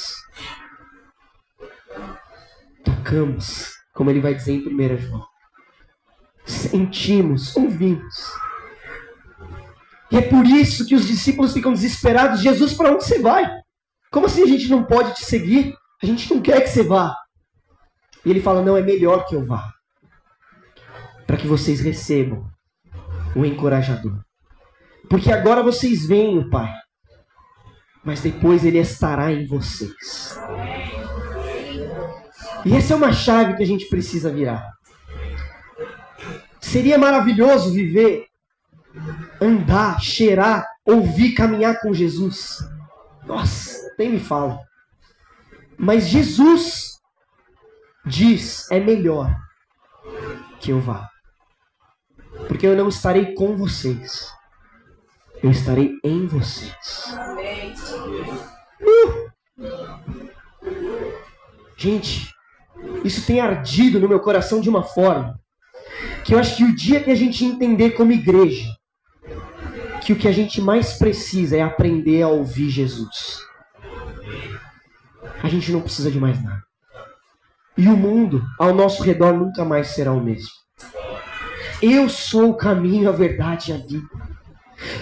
tocamos, 2.85 3.73
como 3.95 4.11
ele 4.11 4.21
vai 4.21 4.35
dizer 4.35 4.53
em 4.53 4.67
1 4.67 4.99
João 4.99 5.31
sentimos, 6.51 7.57
ouvimos. 7.57 8.33
E 10.11 10.17
é 10.17 10.23
por 10.23 10.45
isso 10.45 10.87
que 10.87 10.95
os 10.95 11.07
discípulos 11.07 11.53
ficam 11.53 11.73
desesperados. 11.73 12.41
Jesus, 12.41 12.75
para 12.75 12.91
onde 12.91 13.05
você 13.05 13.21
vai? 13.21 13.49
Como 14.11 14.27
assim 14.27 14.43
a 14.43 14.47
gente 14.47 14.69
não 14.69 14.85
pode 14.85 15.15
te 15.15 15.25
seguir? 15.25 15.75
A 16.03 16.07
gente 16.07 16.33
não 16.33 16.43
quer 16.43 16.61
que 16.63 16.69
você 16.69 16.83
vá. 16.83 17.15
E 18.25 18.31
ele 18.31 18.43
fala: 18.43 18.63
não, 18.63 18.77
é 18.77 18.83
melhor 18.83 19.27
que 19.27 19.37
eu 19.37 19.47
vá. 19.47 19.73
Para 21.27 21.37
que 21.37 21.47
vocês 21.47 21.81
recebam 21.81 22.45
o 23.37 23.45
encorajador. 23.45 24.21
Porque 25.09 25.33
agora 25.33 25.63
vocês 25.63 26.07
veem 26.07 26.39
o 26.39 26.51
Pai, 26.51 26.73
mas 28.05 28.21
depois 28.21 28.65
ele 28.65 28.79
estará 28.79 29.33
em 29.33 29.47
vocês. 29.47 30.39
E 32.65 32.75
essa 32.75 32.93
é 32.93 32.97
uma 32.97 33.13
chave 33.13 33.57
que 33.57 33.63
a 33.63 33.67
gente 33.67 33.89
precisa 33.89 34.33
virar. 34.33 34.71
Seria 36.61 36.99
maravilhoso 36.99 37.73
viver, 37.73 38.27
andar, 39.41 40.01
cheirar, 40.01 40.67
ouvir, 40.85 41.33
caminhar 41.33 41.81
com 41.81 41.95
Jesus. 41.95 42.59
Nossa, 43.27 43.95
nem 43.99 44.11
me 44.11 44.21
fala. 44.21 44.59
Mas 45.79 46.09
Jesus 46.09 46.99
diz: 48.05 48.71
é 48.71 48.79
melhor 48.79 49.35
que 50.61 50.71
eu 50.71 50.81
vá. 50.81 51.09
Porque 52.47 52.67
eu 52.67 52.77
não 52.77 52.89
estarei 52.89 53.35
com 53.35 53.57
vocês. 53.57 54.31
Eu 55.43 55.51
estarei 55.51 55.99
em 56.05 56.27
vocês. 56.27 57.07
Uh! 57.09 57.80
Gente, 61.81 62.31
isso 63.03 63.27
tem 63.27 63.41
ardido 63.41 63.99
no 63.99 64.07
meu 64.07 64.21
coração 64.21 64.61
de 64.61 64.69
uma 64.69 64.83
forma 64.83 65.41
que 66.23 66.35
eu 66.35 66.39
acho 66.39 66.59
que 66.59 66.65
o 66.65 66.77
dia 66.77 67.03
que 67.03 67.11
a 67.11 67.15
gente 67.15 67.43
entender 67.43 67.93
como 67.93 68.13
igreja 68.13 68.69
que 70.03 70.13
o 70.13 70.17
que 70.17 70.29
a 70.29 70.33
gente 70.33 70.61
mais 70.61 70.99
precisa 70.99 71.57
é 71.57 71.63
aprender 71.63 72.21
a 72.23 72.29
ouvir 72.29 72.69
Jesus. 72.69 73.39
A 75.43 75.49
gente 75.49 75.73
não 75.73 75.81
precisa 75.81 76.11
de 76.11 76.21
mais 76.21 76.43
nada. 76.43 76.63
E 77.79 77.89
o 77.89 77.97
mundo 77.97 78.45
ao 78.59 78.75
nosso 78.75 79.03
redor 79.03 79.33
nunca 79.33 79.65
mais 79.65 79.89
será 79.89 80.13
o 80.13 80.23
mesmo. 80.23 80.51
Eu 81.81 82.11
sou 82.11 82.51
o 82.51 82.57
caminho, 82.57 83.09
a 83.09 83.13
verdade 83.13 83.71
e 83.71 83.75
a 83.75 83.79
vida. 83.79 84.09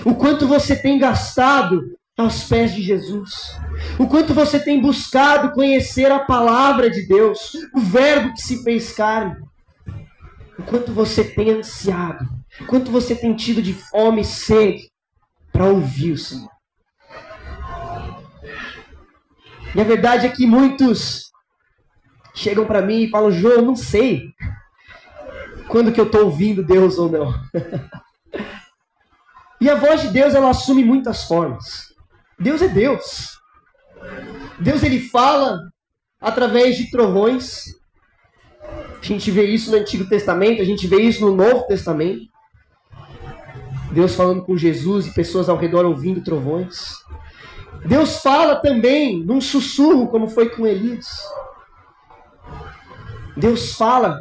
O 0.04 0.14
quanto 0.14 0.46
você 0.46 0.76
tem 0.76 0.96
gastado 0.96 1.97
aos 2.18 2.42
pés 2.42 2.74
de 2.74 2.82
Jesus. 2.82 3.56
O 3.96 4.08
quanto 4.08 4.34
você 4.34 4.58
tem 4.58 4.80
buscado 4.80 5.52
conhecer 5.52 6.10
a 6.10 6.18
palavra 6.18 6.90
de 6.90 7.06
Deus, 7.06 7.52
o 7.72 7.80
Verbo 7.80 8.34
que 8.34 8.42
se 8.42 8.64
fez 8.64 8.92
carne. 8.92 9.36
O 10.58 10.62
quanto 10.64 10.92
você 10.92 11.22
tem 11.22 11.50
ansiado, 11.50 12.28
o 12.60 12.66
quanto 12.66 12.90
você 12.90 13.14
tem 13.14 13.36
tido 13.36 13.62
de 13.62 13.72
fome 13.72 14.22
e 14.22 14.24
sede 14.24 14.90
para 15.52 15.66
ouvir 15.66 16.12
o 16.12 16.18
Senhor. 16.18 16.50
E 19.72 19.80
a 19.80 19.84
verdade 19.84 20.26
é 20.26 20.30
que 20.30 20.44
muitos 20.44 21.30
chegam 22.34 22.66
para 22.66 22.82
mim 22.82 23.02
e 23.02 23.10
falam: 23.10 23.30
João, 23.30 23.54
eu 23.54 23.62
não 23.62 23.76
sei 23.76 24.34
quando 25.68 25.92
que 25.92 26.00
eu 26.00 26.06
estou 26.06 26.24
ouvindo 26.24 26.64
Deus 26.64 26.98
ou 26.98 27.08
não. 27.08 27.32
e 29.60 29.70
a 29.70 29.76
voz 29.76 30.02
de 30.02 30.08
Deus 30.08 30.34
ela 30.34 30.50
assume 30.50 30.84
muitas 30.84 31.24
formas. 31.24 31.88
Deus 32.38 32.62
é 32.62 32.68
Deus. 32.68 33.38
Deus 34.60 34.82
ele 34.82 35.00
fala 35.08 35.60
através 36.20 36.76
de 36.76 36.90
trovões. 36.90 37.64
A 39.00 39.04
gente 39.04 39.30
vê 39.30 39.44
isso 39.44 39.70
no 39.70 39.76
Antigo 39.76 40.08
Testamento, 40.08 40.62
a 40.62 40.64
gente 40.64 40.86
vê 40.86 41.00
isso 41.00 41.20
no 41.24 41.34
Novo 41.34 41.66
Testamento. 41.66 42.26
Deus 43.92 44.14
falando 44.14 44.44
com 44.44 44.56
Jesus 44.56 45.06
e 45.06 45.14
pessoas 45.14 45.48
ao 45.48 45.56
redor 45.56 45.84
ouvindo 45.84 46.22
trovões. 46.22 46.92
Deus 47.86 48.20
fala 48.20 48.56
também 48.56 49.24
num 49.24 49.40
sussurro, 49.40 50.08
como 50.08 50.28
foi 50.28 50.50
com 50.50 50.66
Elias. 50.66 51.06
Deus 53.36 53.74
fala 53.74 54.18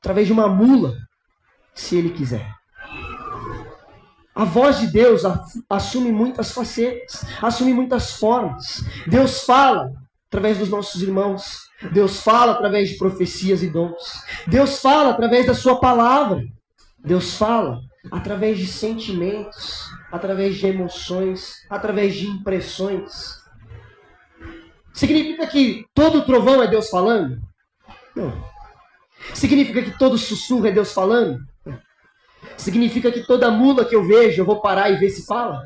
através 0.00 0.26
de 0.26 0.32
uma 0.32 0.46
mula, 0.46 0.94
se 1.74 1.96
ele 1.96 2.10
quiser. 2.10 2.57
A 4.38 4.44
voz 4.44 4.78
de 4.78 4.86
Deus 4.86 5.22
assume 5.68 6.12
muitas 6.12 6.52
facetas, 6.52 7.24
assume 7.42 7.74
muitas 7.74 8.12
formas. 8.12 8.84
Deus 9.04 9.42
fala 9.42 9.90
através 10.28 10.58
dos 10.58 10.68
nossos 10.68 11.02
irmãos. 11.02 11.66
Deus 11.90 12.20
fala 12.20 12.52
através 12.52 12.90
de 12.90 12.98
profecias 12.98 13.64
e 13.64 13.68
dons. 13.68 14.22
Deus 14.46 14.80
fala 14.80 15.10
através 15.10 15.44
da 15.44 15.54
sua 15.54 15.80
palavra. 15.80 16.44
Deus 17.00 17.36
fala 17.36 17.80
através 18.12 18.58
de 18.58 18.68
sentimentos, 18.68 19.90
através 20.12 20.54
de 20.54 20.68
emoções, 20.68 21.54
através 21.68 22.14
de 22.14 22.28
impressões. 22.28 23.42
Significa 24.92 25.48
que 25.48 25.84
todo 25.92 26.24
trovão 26.24 26.62
é 26.62 26.68
Deus 26.68 26.88
falando? 26.88 27.42
Não. 28.14 28.32
Significa 29.34 29.82
que 29.82 29.98
todo 29.98 30.16
sussurro 30.16 30.68
é 30.68 30.70
Deus 30.70 30.92
falando? 30.92 31.40
Significa 32.56 33.10
que 33.10 33.26
toda 33.26 33.50
mula 33.50 33.84
que 33.84 33.94
eu 33.94 34.04
vejo 34.06 34.40
eu 34.40 34.46
vou 34.46 34.60
parar 34.60 34.90
e 34.90 34.96
ver 34.96 35.10
se 35.10 35.24
fala? 35.26 35.62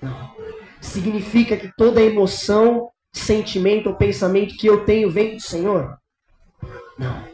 Não. 0.00 0.34
Significa 0.80 1.56
que 1.56 1.70
toda 1.76 2.00
emoção, 2.00 2.90
sentimento 3.12 3.88
ou 3.88 3.96
pensamento 3.96 4.56
que 4.56 4.66
eu 4.66 4.84
tenho 4.84 5.10
vem 5.10 5.36
do 5.36 5.42
Senhor? 5.42 5.96
Não. 6.98 7.24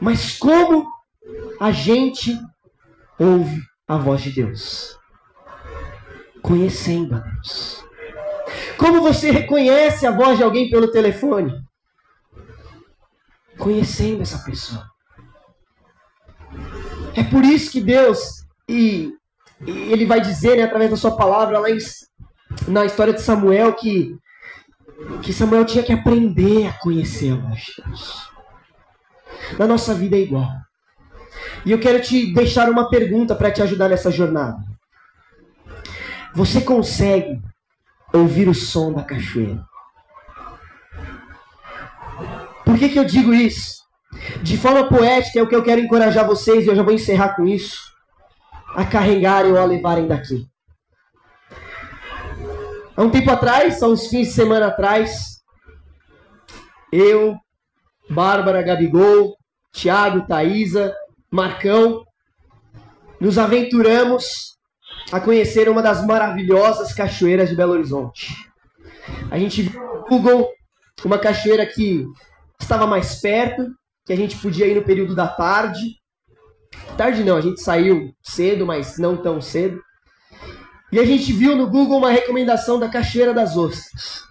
Mas 0.00 0.36
como 0.36 0.86
a 1.60 1.70
gente 1.70 2.38
ouve 3.18 3.60
a 3.86 3.96
voz 3.96 4.22
de 4.22 4.32
Deus? 4.32 4.98
Conhecendo 6.42 7.16
a 7.16 7.18
Deus. 7.18 7.84
Como 8.76 9.00
você 9.00 9.30
reconhece 9.30 10.06
a 10.06 10.10
voz 10.10 10.36
de 10.36 10.44
alguém 10.44 10.68
pelo 10.68 10.90
telefone? 10.90 11.52
Conhecendo 13.56 14.22
essa 14.22 14.38
pessoa. 14.44 14.93
É 17.16 17.22
por 17.22 17.44
isso 17.44 17.70
que 17.70 17.80
Deus, 17.80 18.44
e, 18.68 19.12
e 19.66 19.70
ele 19.92 20.06
vai 20.06 20.20
dizer 20.20 20.56
né, 20.56 20.64
através 20.64 20.90
da 20.90 20.96
sua 20.96 21.16
palavra 21.16 21.58
lá 21.58 21.70
em, 21.70 21.78
na 22.66 22.84
história 22.84 23.12
de 23.12 23.22
Samuel 23.22 23.72
que, 23.74 24.16
que 25.22 25.32
Samuel 25.32 25.64
tinha 25.64 25.84
que 25.84 25.92
aprender 25.92 26.68
a 26.68 26.78
Deus. 26.84 28.30
Na 29.58 29.66
nossa 29.66 29.94
vida 29.94 30.16
é 30.16 30.20
igual. 30.20 30.50
E 31.64 31.70
eu 31.70 31.78
quero 31.78 32.02
te 32.02 32.32
deixar 32.34 32.68
uma 32.68 32.88
pergunta 32.90 33.34
para 33.34 33.50
te 33.50 33.62
ajudar 33.62 33.88
nessa 33.88 34.10
jornada. 34.10 34.58
Você 36.34 36.60
consegue 36.60 37.40
ouvir 38.12 38.48
o 38.48 38.54
som 38.54 38.92
da 38.92 39.02
cachoeira? 39.02 39.64
Por 42.64 42.78
que, 42.78 42.88
que 42.88 42.98
eu 42.98 43.04
digo 43.04 43.32
isso? 43.32 43.83
De 44.42 44.56
forma 44.56 44.88
poética 44.88 45.38
é 45.38 45.42
o 45.42 45.48
que 45.48 45.54
eu 45.54 45.62
quero 45.62 45.80
encorajar 45.80 46.26
vocês, 46.26 46.64
e 46.64 46.68
eu 46.68 46.76
já 46.76 46.82
vou 46.82 46.92
encerrar 46.92 47.34
com 47.34 47.46
isso, 47.46 47.78
a 48.74 48.84
carregarem 48.84 49.52
ou 49.52 49.58
a 49.58 49.64
levarem 49.64 50.06
daqui. 50.06 50.46
Há 52.96 53.02
um 53.02 53.10
tempo 53.10 53.30
atrás, 53.30 53.82
há 53.82 53.88
uns 53.88 54.06
fins 54.06 54.28
de 54.28 54.34
semana 54.34 54.68
atrás, 54.68 55.42
eu, 56.92 57.36
Bárbara, 58.08 58.62
Gabigol, 58.62 59.36
Tiago, 59.72 60.26
Thaisa, 60.26 60.94
Marcão, 61.30 62.04
nos 63.20 63.36
aventuramos 63.36 64.54
a 65.10 65.20
conhecer 65.20 65.68
uma 65.68 65.82
das 65.82 66.06
maravilhosas 66.06 66.92
cachoeiras 66.92 67.48
de 67.48 67.56
Belo 67.56 67.72
Horizonte. 67.72 68.32
A 69.30 69.38
gente 69.38 69.62
viu 69.62 69.82
no 69.82 70.04
Google 70.04 70.48
uma 71.04 71.18
cachoeira 71.18 71.66
que 71.66 72.06
estava 72.60 72.86
mais 72.86 73.20
perto, 73.20 73.66
que 74.04 74.12
a 74.12 74.16
gente 74.16 74.36
podia 74.38 74.66
ir 74.66 74.74
no 74.74 74.82
período 74.82 75.14
da 75.14 75.26
tarde. 75.26 75.96
Tarde 76.96 77.24
não, 77.24 77.36
a 77.36 77.40
gente 77.40 77.60
saiu 77.60 78.14
cedo, 78.22 78.66
mas 78.66 78.98
não 78.98 79.16
tão 79.16 79.40
cedo. 79.40 79.82
E 80.92 80.98
a 80.98 81.04
gente 81.04 81.32
viu 81.32 81.56
no 81.56 81.68
Google 81.68 81.98
uma 81.98 82.10
recomendação 82.10 82.78
da 82.78 82.88
Cachoeira 82.88 83.32
das 83.32 83.56
Ostras. 83.56 84.22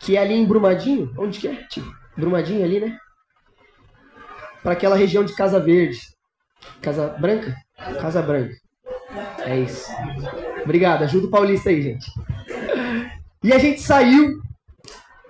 Que 0.00 0.16
é 0.16 0.20
ali 0.20 0.34
em 0.34 0.44
Brumadinho. 0.44 1.14
Onde 1.16 1.38
que 1.38 1.48
é? 1.48 1.54
Tipo, 1.68 1.90
Brumadinho 2.16 2.64
ali, 2.64 2.80
né? 2.80 2.98
Para 4.62 4.72
aquela 4.72 4.96
região 4.96 5.24
de 5.24 5.34
Casa 5.34 5.60
Verde. 5.60 6.00
Casa 6.82 7.08
Branca? 7.08 7.54
Casa 8.00 8.20
Branca. 8.20 8.54
É 9.38 9.60
isso. 9.60 9.88
Obrigado, 10.62 11.02
ajuda 11.02 11.26
o 11.26 11.30
Paulista 11.30 11.70
aí, 11.70 11.82
gente. 11.82 12.10
E 13.42 13.52
a 13.52 13.58
gente 13.58 13.80
saiu 13.80 14.40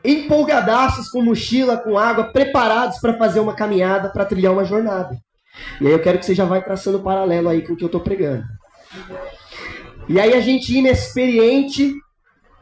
empolgadaços 0.05 1.09
com 1.09 1.23
mochila, 1.23 1.79
com 1.79 1.99
água, 1.99 2.25
preparados 2.25 2.99
para 2.99 3.17
fazer 3.17 3.41
uma 3.41 3.55
caminhada, 3.55 4.11
para 4.11 4.27
trilhar 4.27 4.53
uma 4.53 4.65
jornada. 4.65 5.19
E 5.81 5.87
aí 5.87 5.93
eu 5.93 6.03
quero 6.03 6.19
que 6.19 6.27
você 6.27 6.35
já 6.35 6.45
vai 6.45 6.63
traçando 6.63 7.01
paralelo 7.01 7.49
aí 7.49 7.63
com 7.63 7.73
o 7.73 7.77
que 7.77 7.85
eu 7.85 7.87
estou 7.87 8.01
pregando. 8.01 8.45
E 10.09 10.21
aí 10.21 10.35
a 10.35 10.41
gente 10.41 10.77
inexperiente 10.77 11.95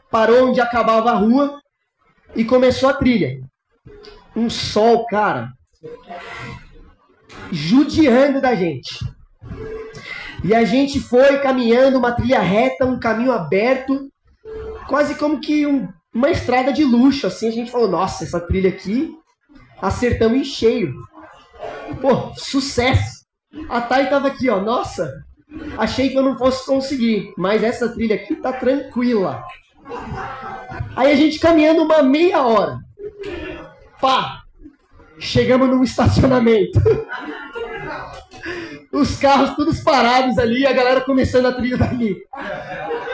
parou 0.09 0.49
onde 0.49 0.61
acabava 0.61 1.11
a 1.11 1.15
rua 1.15 1.59
e 2.35 2.45
começou 2.45 2.87
a 2.87 2.93
trilha. 2.93 3.41
Um 4.35 4.49
sol, 4.49 5.05
cara, 5.07 5.51
judiando 7.51 8.39
da 8.39 8.55
gente. 8.55 8.99
E 10.43 10.53
a 10.53 10.63
gente 10.63 10.99
foi 10.99 11.39
caminhando 11.39 11.97
uma 11.97 12.11
trilha 12.11 12.39
reta, 12.39 12.85
um 12.85 12.99
caminho 12.99 13.31
aberto, 13.31 14.09
quase 14.87 15.15
como 15.15 15.39
que 15.41 15.65
um 15.65 15.87
uma 16.13 16.29
estrada 16.29 16.71
de 16.71 16.83
luxo, 16.83 17.27
assim, 17.27 17.47
a 17.47 17.51
gente 17.51 17.71
falou, 17.71 17.89
nossa, 17.89 18.23
essa 18.23 18.39
trilha 18.39 18.69
aqui, 18.69 19.11
acertamos 19.81 20.37
em 20.37 20.43
cheio. 20.43 20.93
Pô, 22.01 22.33
sucesso! 22.35 23.23
A 23.69 23.81
Thay 23.81 24.09
tava 24.09 24.27
aqui, 24.27 24.49
ó. 24.49 24.61
Nossa, 24.61 25.11
achei 25.77 26.09
que 26.09 26.17
eu 26.17 26.23
não 26.23 26.37
fosse 26.37 26.65
conseguir, 26.65 27.33
mas 27.37 27.63
essa 27.63 27.89
trilha 27.89 28.15
aqui 28.15 28.35
tá 28.35 28.53
tranquila. 28.53 29.43
Aí 30.95 31.11
a 31.11 31.15
gente 31.15 31.39
caminhando 31.39 31.83
uma 31.83 32.03
meia 32.03 32.43
hora. 32.43 32.77
Pá! 33.99 34.43
Chegamos 35.19 35.69
num 35.69 35.83
estacionamento. 35.83 36.79
Os 38.91 39.17
carros 39.17 39.55
todos 39.55 39.79
parados 39.79 40.37
ali 40.37 40.67
a 40.67 40.73
galera 40.73 41.01
começando 41.01 41.47
a 41.47 41.53
trilha 41.53 41.77
dali. 41.77 42.15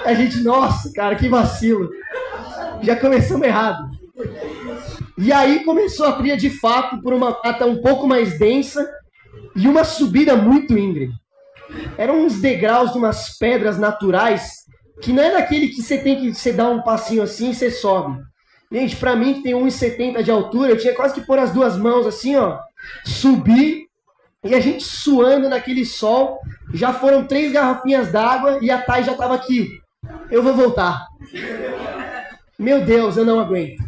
A 0.06 0.14
gente, 0.14 0.42
nossa, 0.42 0.92
cara, 0.94 1.16
que 1.16 1.30
vacilo. 1.30 1.90
Já 2.82 2.96
começamos 2.96 3.46
errado. 3.46 3.90
E 5.18 5.32
aí 5.32 5.64
começou 5.64 6.08
a 6.08 6.14
trilha 6.14 6.38
de 6.38 6.50
fato 6.50 7.02
por 7.02 7.14
uma 7.14 7.32
mata 7.44 7.66
um 7.66 7.82
pouco 7.82 8.08
mais 8.08 8.40
densa 8.40 8.90
e 9.56 9.68
uma 9.68 9.84
subida 9.84 10.36
muito 10.36 10.78
íngreme. 10.78 11.14
Eram 11.98 12.26
uns 12.26 12.40
degraus 12.40 12.92
de 12.92 12.98
umas 12.98 13.38
pedras 13.38 13.78
naturais 13.78 14.60
que 15.02 15.14
não 15.14 15.24
é 15.24 15.32
daquele 15.32 15.70
que 15.70 15.82
você 15.82 15.98
tem 15.98 16.20
que 16.20 16.34
você 16.34 16.52
dá 16.52 16.70
um 16.70 16.82
passinho 16.82 17.22
assim 17.22 17.52
e 17.52 17.56
você 17.56 17.70
sobe. 17.70 18.22
Gente, 18.72 18.96
pra 18.96 19.16
mim 19.16 19.36
que 19.36 19.44
tem 19.44 19.54
1,70 19.54 20.22
de 20.22 20.32
altura, 20.32 20.72
eu 20.72 20.78
tinha 20.78 20.94
quase 20.94 21.14
que 21.14 21.26
pôr 21.26 21.40
as 21.40 21.52
duas 21.52 21.76
mãos 21.76 22.06
assim, 22.06 22.36
ó, 22.36 22.60
subir 23.04 23.88
e 24.44 24.54
a 24.54 24.60
gente 24.60 24.84
suando 24.84 25.50
naquele 25.50 25.86
sol. 25.86 26.40
Já 26.74 26.94
foram 26.94 27.26
três 27.26 27.52
garrafinhas 27.52 28.12
d'água 28.12 28.60
e 28.62 28.70
a 28.70 28.82
Thay 28.82 29.04
já 29.04 29.16
tava 29.16 29.36
aqui. 29.36 29.82
Eu 30.30 30.44
vou 30.44 30.54
voltar. 30.54 31.08
Meu 32.60 32.84
Deus, 32.84 33.16
eu 33.16 33.24
não 33.24 33.40
aguento. 33.40 33.82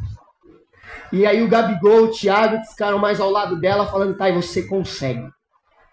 E 1.11 1.25
aí 1.25 1.43
o 1.43 1.47
Gabigol, 1.49 2.05
o 2.05 2.11
Thiago 2.11 2.63
ficaram 2.69 2.97
mais 2.97 3.19
ao 3.19 3.29
lado 3.29 3.59
dela 3.59 3.85
falando, 3.85 4.15
Thay, 4.15 4.33
você 4.33 4.63
consegue. 4.63 5.29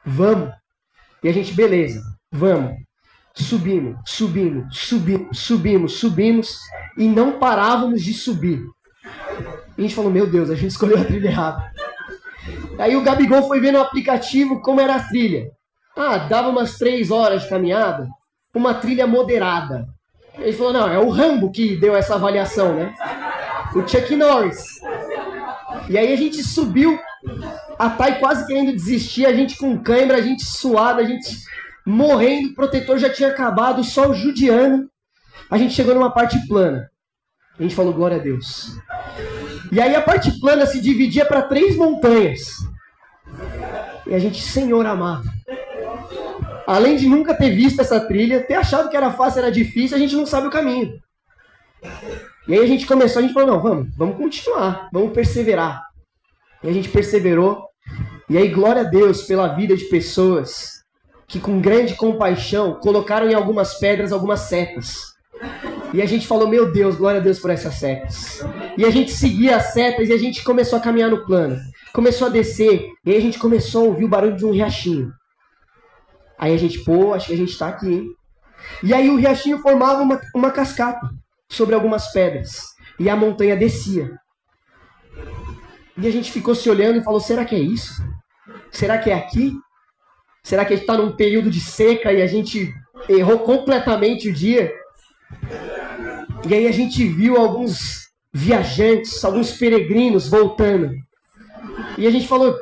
Vamos. 0.06 0.52
E 1.20 1.28
a 1.28 1.32
gente, 1.32 1.52
beleza, 1.52 2.00
vamos. 2.30 2.76
Subimos, 3.34 3.98
subimos, 4.06 4.78
subimos, 4.78 5.38
subimos, 5.38 5.92
subimos 5.98 6.58
e 6.96 7.08
não 7.08 7.40
parávamos 7.40 8.02
de 8.02 8.14
subir. 8.14 8.62
E 9.76 9.80
a 9.80 9.82
gente 9.82 9.94
falou, 9.94 10.10
meu 10.10 10.28
Deus, 10.28 10.48
a 10.48 10.54
gente 10.54 10.70
escolheu 10.70 10.98
a 10.98 11.04
trilha 11.04 11.28
errada. 11.28 11.72
Aí 12.78 12.94
o 12.94 13.02
Gabigol 13.02 13.42
foi 13.42 13.60
ver 13.60 13.72
no 13.72 13.80
aplicativo 13.80 14.60
como 14.62 14.80
era 14.80 14.94
a 14.94 15.02
trilha. 15.02 15.50
Ah, 15.96 16.18
dava 16.18 16.48
umas 16.48 16.78
três 16.78 17.10
horas 17.10 17.42
de 17.42 17.48
caminhada, 17.48 18.08
uma 18.54 18.74
trilha 18.74 19.04
moderada. 19.04 19.88
Ele 20.38 20.52
falou, 20.52 20.72
não, 20.72 20.88
é 20.88 20.98
o 20.98 21.10
Rambo 21.10 21.50
que 21.50 21.76
deu 21.76 21.96
essa 21.96 22.14
avaliação, 22.14 22.74
né? 22.74 22.94
O 23.74 23.86
Chuck 23.86 24.14
Norris. 24.14 24.80
E 25.88 25.98
aí 25.98 26.12
a 26.12 26.16
gente 26.16 26.42
subiu, 26.42 26.98
a 27.78 27.90
Thay 27.90 28.18
quase 28.18 28.46
querendo 28.46 28.72
desistir, 28.72 29.26
a 29.26 29.32
gente 29.32 29.56
com 29.56 29.78
cãibra, 29.78 30.16
a 30.16 30.22
gente 30.22 30.44
suado, 30.44 31.00
a 31.00 31.04
gente 31.04 31.36
morrendo, 31.84 32.50
o 32.50 32.54
protetor 32.54 32.98
já 32.98 33.10
tinha 33.10 33.30
acabado, 33.30 33.80
o 33.80 33.84
sol 33.84 34.14
judiando. 34.14 34.88
A 35.50 35.56
gente 35.56 35.74
chegou 35.74 35.94
numa 35.94 36.12
parte 36.12 36.38
plana. 36.46 36.90
A 37.58 37.62
gente 37.62 37.74
falou, 37.74 37.92
glória 37.92 38.18
a 38.18 38.20
Deus. 38.20 38.76
E 39.72 39.80
aí 39.80 39.94
a 39.94 40.02
parte 40.02 40.38
plana 40.40 40.66
se 40.66 40.80
dividia 40.80 41.24
para 41.24 41.42
três 41.42 41.76
montanhas. 41.76 42.52
E 44.06 44.14
a 44.14 44.18
gente, 44.18 44.40
Senhor 44.40 44.84
amado. 44.86 45.28
Além 46.68 46.96
de 46.96 47.08
nunca 47.08 47.32
ter 47.32 47.48
visto 47.48 47.80
essa 47.80 47.98
trilha, 47.98 48.44
ter 48.44 48.52
achado 48.52 48.90
que 48.90 48.96
era 48.96 49.10
fácil, 49.10 49.38
era 49.38 49.50
difícil, 49.50 49.96
a 49.96 49.98
gente 49.98 50.14
não 50.14 50.26
sabe 50.26 50.48
o 50.48 50.50
caminho. 50.50 51.00
E 52.46 52.52
aí 52.52 52.58
a 52.58 52.66
gente 52.66 52.86
começou, 52.86 53.20
a 53.20 53.22
gente 53.22 53.32
falou, 53.32 53.48
não, 53.48 53.62
vamos, 53.62 53.96
vamos 53.96 54.18
continuar, 54.18 54.90
vamos 54.92 55.14
perseverar. 55.14 55.82
E 56.62 56.68
a 56.68 56.72
gente 56.74 56.90
perseverou. 56.90 57.64
E 58.28 58.36
aí, 58.36 58.48
glória 58.48 58.82
a 58.82 58.84
Deus 58.84 59.22
pela 59.22 59.48
vida 59.48 59.74
de 59.74 59.84
pessoas 59.84 60.82
que 61.26 61.40
com 61.40 61.58
grande 61.58 61.94
compaixão 61.94 62.74
colocaram 62.74 63.30
em 63.30 63.34
algumas 63.34 63.78
pedras 63.78 64.12
algumas 64.12 64.40
setas. 64.40 65.14
E 65.94 66.02
a 66.02 66.06
gente 66.06 66.26
falou, 66.26 66.46
meu 66.46 66.70
Deus, 66.70 66.96
glória 66.96 67.18
a 67.18 67.24
Deus 67.24 67.38
por 67.38 67.48
essas 67.48 67.76
setas. 67.76 68.44
E 68.76 68.84
a 68.84 68.90
gente 68.90 69.10
seguia 69.10 69.56
as 69.56 69.72
setas 69.72 70.10
e 70.10 70.12
a 70.12 70.18
gente 70.18 70.44
começou 70.44 70.78
a 70.78 70.82
caminhar 70.82 71.08
no 71.08 71.24
plano. 71.24 71.58
Começou 71.94 72.26
a 72.26 72.30
descer, 72.30 72.90
e 73.06 73.10
aí 73.12 73.16
a 73.16 73.22
gente 73.22 73.38
começou 73.38 73.84
a 73.84 73.88
ouvir 73.88 74.04
o 74.04 74.08
barulho 74.08 74.36
de 74.36 74.44
um 74.44 74.52
riachinho. 74.52 75.10
Aí 76.38 76.54
a 76.54 76.56
gente, 76.56 76.78
pô, 76.84 77.12
acho 77.12 77.26
que 77.26 77.34
a 77.34 77.36
gente 77.36 77.58
tá 77.58 77.68
aqui, 77.68 77.92
hein? 77.92 78.14
E 78.82 78.94
aí 78.94 79.10
o 79.10 79.16
riachinho 79.16 79.58
formava 79.58 80.02
uma, 80.02 80.20
uma 80.34 80.50
cascata 80.50 81.08
sobre 81.48 81.74
algumas 81.74 82.12
pedras. 82.12 82.62
E 82.98 83.08
a 83.08 83.16
montanha 83.16 83.56
descia. 83.56 84.16
E 85.96 86.06
a 86.06 86.10
gente 86.10 86.30
ficou 86.30 86.54
se 86.54 86.70
olhando 86.70 86.98
e 86.98 87.04
falou: 87.04 87.20
será 87.20 87.44
que 87.44 87.54
é 87.54 87.58
isso? 87.58 87.92
Será 88.70 88.98
que 88.98 89.10
é 89.10 89.14
aqui? 89.14 89.52
Será 90.44 90.64
que 90.64 90.72
a 90.72 90.76
gente 90.76 90.84
está 90.84 90.96
num 90.96 91.16
período 91.16 91.50
de 91.50 91.60
seca 91.60 92.12
e 92.12 92.22
a 92.22 92.26
gente 92.26 92.72
errou 93.08 93.40
completamente 93.40 94.28
o 94.28 94.32
dia? 94.32 94.72
E 96.48 96.54
aí 96.54 96.66
a 96.66 96.72
gente 96.72 97.06
viu 97.06 97.36
alguns 97.36 98.08
viajantes, 98.32 99.24
alguns 99.24 99.52
peregrinos 99.52 100.28
voltando. 100.28 100.94
E 101.96 102.06
a 102.06 102.10
gente 102.10 102.28
falou: 102.28 102.56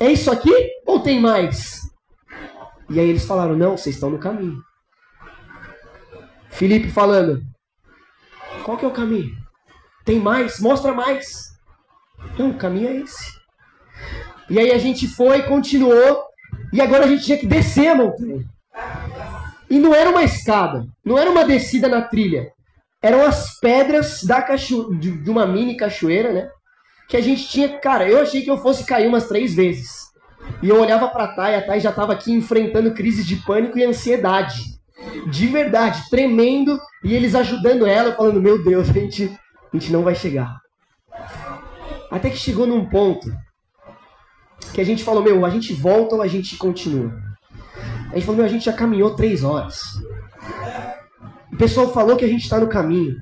é 0.00 0.10
isso 0.10 0.30
aqui 0.30 0.52
ou 0.86 1.00
tem 1.00 1.20
mais? 1.20 1.91
E 2.90 3.00
aí 3.00 3.08
eles 3.08 3.24
falaram: 3.24 3.56
não, 3.56 3.76
vocês 3.76 3.96
estão 3.96 4.10
no 4.10 4.18
caminho. 4.18 4.62
Felipe 6.50 6.90
falando: 6.90 7.42
qual 8.64 8.76
que 8.76 8.84
é 8.84 8.88
o 8.88 8.92
caminho? 8.92 9.34
Tem 10.04 10.18
mais? 10.18 10.60
Mostra 10.60 10.92
mais. 10.92 11.52
Não, 12.38 12.50
o 12.50 12.58
caminho 12.58 12.88
é 12.88 12.96
esse. 12.96 13.32
E 14.50 14.58
aí 14.58 14.70
a 14.70 14.78
gente 14.78 15.08
foi, 15.08 15.42
continuou, 15.42 16.24
e 16.72 16.80
agora 16.80 17.04
a 17.04 17.08
gente 17.08 17.24
tinha 17.24 17.38
que 17.38 17.46
descer 17.46 17.88
a 17.88 17.94
montanha. 17.94 18.44
E 19.70 19.78
não 19.78 19.94
era 19.94 20.10
uma 20.10 20.22
escada, 20.22 20.86
não 21.04 21.18
era 21.18 21.30
uma 21.30 21.44
descida 21.44 21.88
na 21.88 22.02
trilha. 22.02 22.52
Eram 23.00 23.24
as 23.24 23.58
pedras 23.58 24.22
da 24.22 24.42
cacho... 24.42 24.94
de 24.94 25.30
uma 25.30 25.46
mini 25.46 25.76
cachoeira, 25.76 26.32
né? 26.32 26.50
Que 27.08 27.16
a 27.16 27.20
gente 27.20 27.48
tinha. 27.48 27.78
Cara, 27.80 28.08
eu 28.08 28.20
achei 28.20 28.42
que 28.42 28.50
eu 28.50 28.58
fosse 28.58 28.84
cair 28.84 29.08
umas 29.08 29.26
três 29.26 29.54
vezes. 29.54 30.01
E 30.62 30.68
eu 30.68 30.80
olhava 30.80 31.08
pra 31.08 31.28
Thay, 31.28 31.56
a 31.56 31.66
Thay 31.66 31.80
já 31.80 31.92
tava 31.92 32.12
aqui 32.12 32.32
enfrentando 32.32 32.94
crises 32.94 33.26
de 33.26 33.36
pânico 33.36 33.78
e 33.78 33.84
ansiedade. 33.84 34.62
De 35.28 35.46
verdade, 35.46 36.02
tremendo. 36.08 36.78
E 37.02 37.14
eles 37.14 37.34
ajudando 37.34 37.86
ela, 37.86 38.14
falando: 38.14 38.40
Meu 38.40 38.62
Deus, 38.62 38.88
a 38.88 38.92
gente, 38.92 39.24
a 39.72 39.76
gente 39.76 39.92
não 39.92 40.02
vai 40.02 40.14
chegar. 40.14 40.60
Até 42.10 42.30
que 42.30 42.36
chegou 42.36 42.66
num 42.66 42.88
ponto 42.88 43.32
que 44.72 44.80
a 44.80 44.84
gente 44.84 45.02
falou, 45.02 45.22
meu, 45.22 45.44
a 45.44 45.50
gente 45.50 45.72
volta 45.72 46.14
ou 46.14 46.22
a 46.22 46.28
gente 46.28 46.56
continua? 46.56 47.12
A 48.10 48.14
gente 48.14 48.26
falou, 48.26 48.36
meu, 48.36 48.44
a 48.44 48.48
gente 48.48 48.66
já 48.66 48.72
caminhou 48.72 49.16
três 49.16 49.42
horas. 49.42 49.80
O 51.52 51.56
pessoal 51.56 51.92
falou 51.92 52.16
que 52.16 52.24
a 52.24 52.28
gente 52.28 52.42
está 52.42 52.58
no 52.58 52.68
caminho. 52.68 53.16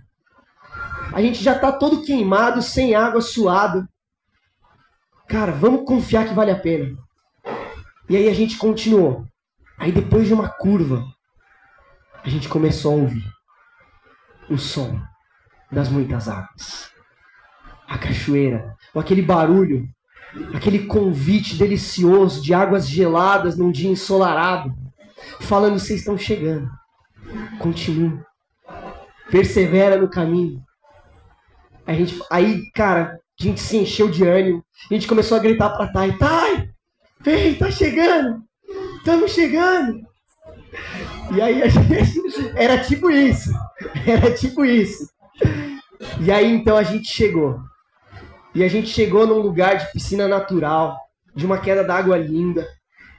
A 1.13 1.21
gente 1.21 1.43
já 1.43 1.55
está 1.55 1.73
todo 1.73 2.03
queimado, 2.03 2.63
sem 2.63 2.95
água, 2.95 3.21
suado. 3.21 3.89
Cara, 5.29 5.53
vamos 5.53 5.85
confiar 5.85 6.27
que 6.27 6.35
vale 6.35 6.51
a 6.51 6.59
pena. 6.59 6.97
E 8.09 8.17
aí 8.17 8.29
a 8.29 8.35
gente 8.35 8.57
continuou. 8.59 9.25
Aí 9.79 9.93
depois 9.93 10.27
de 10.27 10.35
uma 10.35 10.49
curva, 10.49 11.05
a 12.23 12.29
gente 12.29 12.49
começou 12.49 12.93
a 12.93 12.97
ouvir 12.97 13.25
o 14.49 14.59
som 14.59 15.01
das 15.71 15.89
muitas 15.89 16.29
águas. 16.29 16.91
A 17.87 17.99
cachoeira, 17.99 18.77
ou 18.95 19.01
aquele 19.01 19.23
barulho 19.23 19.89
aquele 20.55 20.87
convite 20.87 21.57
delicioso 21.57 22.43
de 22.43 22.55
águas 22.55 22.89
geladas 22.89 23.57
num 23.57 23.71
dia 23.71 23.91
ensolarado, 23.91 24.75
falando: 25.41 25.79
vocês 25.79 26.01
estão 26.01 26.17
chegando. 26.17 26.69
Continue. 27.59 28.21
Persevera 29.31 29.97
no 29.97 30.09
caminho. 30.09 30.63
A 31.87 31.93
gente, 31.95 32.21
aí, 32.31 32.71
cara, 32.73 33.19
a 33.39 33.43
gente 33.43 33.61
se 33.61 33.77
encheu 33.77 34.11
de 34.11 34.25
ânimo. 34.25 34.65
A 34.91 34.95
gente 34.95 35.07
começou 35.07 35.37
a 35.37 35.41
gritar 35.41 35.71
pra 35.71 35.89
Thay: 35.93 36.17
Thay, 36.19 36.70
vem, 37.21 37.55
tá 37.55 37.71
chegando. 37.71 38.43
Estamos 38.99 39.33
chegando. 39.33 40.01
E 41.35 41.41
aí 41.41 41.63
a 41.63 41.69
gente, 41.69 42.53
era 42.57 42.79
tipo 42.79 43.11
isso. 43.11 43.51
Era 44.07 44.33
tipo 44.33 44.65
isso. 44.65 45.09
E 46.21 46.31
aí 46.31 46.53
então 46.53 46.77
a 46.77 46.83
gente 46.83 47.09
chegou. 47.09 47.61
E 48.55 48.65
a 48.65 48.69
gente 48.69 48.89
chegou 48.89 49.27
num 49.27 49.39
lugar 49.39 49.77
de 49.77 49.93
piscina 49.93 50.27
natural, 50.27 50.99
de 51.35 51.47
uma 51.47 51.59
queda 51.59 51.85
d'água 51.85 52.17
linda, 52.17 52.67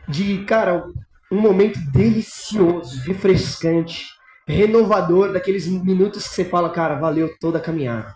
de, 0.08 0.44
cara, 0.44 0.86
um 1.32 1.40
momento 1.40 1.80
delicioso, 1.92 3.02
refrescante, 3.04 4.06
renovador, 4.46 5.32
daqueles 5.32 5.66
minutos 5.68 6.28
que 6.28 6.36
você 6.36 6.44
fala, 6.44 6.70
cara, 6.70 6.96
valeu 6.96 7.34
toda 7.40 7.60
a 7.60 7.62
caminhada. 7.62 8.14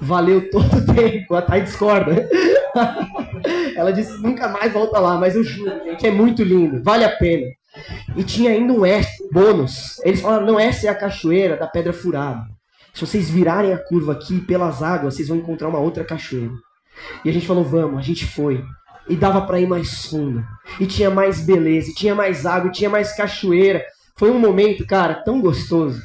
Valeu 0.00 0.50
todo 0.50 0.78
o 0.78 0.94
tempo. 0.94 1.34
A 1.36 1.42
Thay 1.42 1.62
discorda. 1.62 2.28
Ela 3.76 3.92
disse 3.92 4.12
nunca 4.20 4.48
mais 4.48 4.72
volta 4.72 4.98
lá, 4.98 5.18
mas 5.18 5.34
eu 5.34 5.42
juro, 5.44 5.70
gente, 5.84 6.06
é 6.06 6.10
muito 6.10 6.42
lindo, 6.42 6.82
vale 6.82 7.04
a 7.04 7.16
pena. 7.16 7.46
E 8.16 8.22
tinha 8.22 8.50
ainda 8.50 8.72
um 8.72 8.84
extra, 8.84 9.26
bônus. 9.32 9.98
Eles 10.04 10.20
falaram, 10.20 10.46
não, 10.46 10.60
essa 10.60 10.86
é 10.86 10.90
a 10.90 10.94
cachoeira 10.94 11.56
da 11.56 11.66
Pedra 11.66 11.92
Furada. 11.92 12.44
Se 12.92 13.00
vocês 13.06 13.30
virarem 13.30 13.72
a 13.72 13.78
curva 13.78 14.12
aqui 14.12 14.40
pelas 14.40 14.82
águas, 14.82 15.14
vocês 15.14 15.28
vão 15.28 15.38
encontrar 15.38 15.68
uma 15.68 15.78
outra 15.78 16.04
cachoeira. 16.04 16.52
E 17.24 17.30
a 17.30 17.32
gente 17.32 17.46
falou, 17.46 17.64
vamos, 17.64 17.98
a 17.98 18.02
gente 18.02 18.26
foi. 18.26 18.62
e 19.08 19.16
dava 19.16 19.40
para 19.42 19.60
ir 19.60 19.66
mais 19.66 20.06
fundo. 20.06 20.44
E 20.78 20.86
tinha 20.86 21.10
mais 21.10 21.40
beleza, 21.40 21.90
e 21.90 21.94
tinha 21.94 22.14
mais 22.14 22.46
água, 22.46 22.68
e 22.68 22.72
tinha 22.72 22.90
mais 22.90 23.14
cachoeira. 23.16 23.84
Foi 24.16 24.30
um 24.30 24.38
momento, 24.38 24.86
cara, 24.86 25.22
tão 25.24 25.40
gostoso 25.40 26.00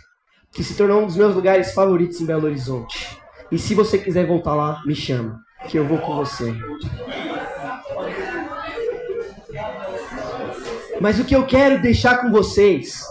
que 0.52 0.64
se 0.64 0.76
tornou 0.76 1.02
um 1.02 1.06
dos 1.06 1.18
meus 1.18 1.36
lugares 1.36 1.74
favoritos 1.74 2.20
em 2.22 2.26
Belo 2.26 2.46
Horizonte. 2.46 3.18
E 3.52 3.58
se 3.58 3.76
você 3.76 3.98
quiser 3.98 4.26
voltar 4.26 4.56
lá, 4.56 4.82
me 4.86 4.96
chama, 4.96 5.40
que 5.70 5.78
eu 5.78 5.86
vou 5.86 6.00
com 6.00 6.16
você. 6.16 6.54
Mas 11.00 11.20
o 11.20 11.26
que 11.26 11.36
eu 11.36 11.46
quero 11.46 11.82
deixar 11.82 12.18
com 12.20 12.32
vocês 12.32 13.04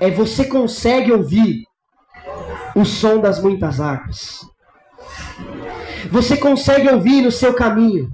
é 0.00 0.10
você 0.10 0.44
consegue 0.44 1.12
ouvir 1.12 1.64
o 2.74 2.84
som 2.84 3.20
das 3.20 3.40
muitas 3.40 3.80
águas. 3.80 4.40
Você 6.10 6.36
consegue 6.36 6.88
ouvir 6.88 7.22
no 7.22 7.30
seu 7.30 7.54
caminho, 7.54 8.10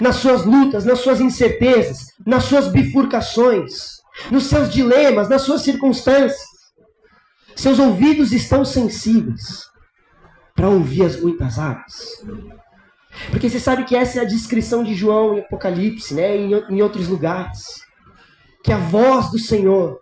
nas 0.00 0.16
suas 0.16 0.44
lutas, 0.44 0.84
nas 0.84 1.00
suas 1.00 1.20
incertezas, 1.20 2.06
nas 2.26 2.44
suas 2.44 2.68
bifurcações, 2.68 4.00
nos 4.30 4.44
seus 4.44 4.70
dilemas, 4.72 5.28
nas 5.28 5.42
suas 5.42 5.62
circunstâncias. 5.62 6.52
Seus 7.56 7.78
ouvidos 7.78 8.32
estão 8.32 8.64
sensíveis 8.64 9.66
para 10.54 10.68
ouvir 10.68 11.04
as 11.04 11.20
muitas 11.20 11.58
águas. 11.58 12.24
Porque 13.30 13.48
você 13.48 13.60
sabe 13.60 13.84
que 13.84 13.96
essa 13.96 14.18
é 14.18 14.22
a 14.22 14.26
descrição 14.26 14.82
de 14.82 14.94
João 14.94 15.36
em 15.36 15.40
Apocalipse, 15.40 16.14
né? 16.14 16.36
em, 16.36 16.52
em 16.52 16.82
outros 16.82 17.08
lugares. 17.08 17.82
Que 18.64 18.72
a 18.72 18.78
voz 18.78 19.30
do 19.30 19.38
Senhor 19.38 20.00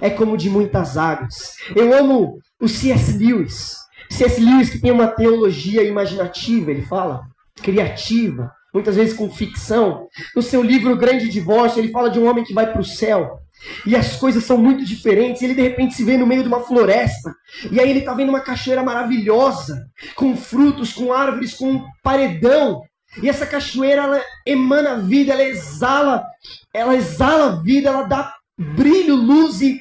é 0.00 0.10
como 0.10 0.36
de 0.36 0.48
muitas 0.48 0.96
águas. 0.96 1.56
Eu 1.74 1.96
amo 1.96 2.38
o 2.60 2.68
C.S. 2.68 3.16
Lewis. 3.16 3.76
C.S. 4.10 4.40
Lewis 4.40 4.70
que 4.70 4.80
tem 4.80 4.90
uma 4.90 5.08
teologia 5.08 5.82
imaginativa, 5.82 6.70
ele 6.70 6.82
fala, 6.82 7.22
criativa, 7.62 8.50
muitas 8.74 8.96
vezes 8.96 9.14
com 9.14 9.30
ficção. 9.30 10.08
No 10.34 10.42
seu 10.42 10.62
livro 10.62 10.96
Grande 10.96 11.28
Divórcio, 11.28 11.80
ele 11.80 11.92
fala 11.92 12.10
de 12.10 12.18
um 12.18 12.28
homem 12.28 12.44
que 12.44 12.54
vai 12.54 12.70
para 12.70 12.80
o 12.80 12.84
céu. 12.84 13.38
E 13.86 13.94
as 13.94 14.16
coisas 14.16 14.44
são 14.44 14.56
muito 14.56 14.84
diferentes. 14.84 15.42
Ele 15.42 15.54
de 15.54 15.62
repente 15.62 15.94
se 15.94 16.04
vê 16.04 16.16
no 16.16 16.26
meio 16.26 16.42
de 16.42 16.48
uma 16.48 16.60
floresta. 16.60 17.34
E 17.70 17.80
aí 17.80 17.90
ele 17.90 18.00
está 18.00 18.14
vendo 18.14 18.30
uma 18.30 18.40
cachoeira 18.40 18.82
maravilhosa, 18.82 19.86
com 20.14 20.36
frutos, 20.36 20.92
com 20.92 21.12
árvores, 21.12 21.54
com 21.54 21.72
um 21.72 21.86
paredão. 22.02 22.82
E 23.22 23.28
essa 23.28 23.46
cachoeira 23.46 24.02
ela 24.02 24.22
emana 24.46 24.98
vida, 24.98 25.32
ela 25.32 25.42
exala, 25.42 26.24
ela 26.72 26.94
exala 26.94 27.62
vida, 27.62 27.88
ela 27.88 28.02
dá 28.02 28.34
brilho, 28.56 29.16
luz 29.16 29.60
e 29.60 29.80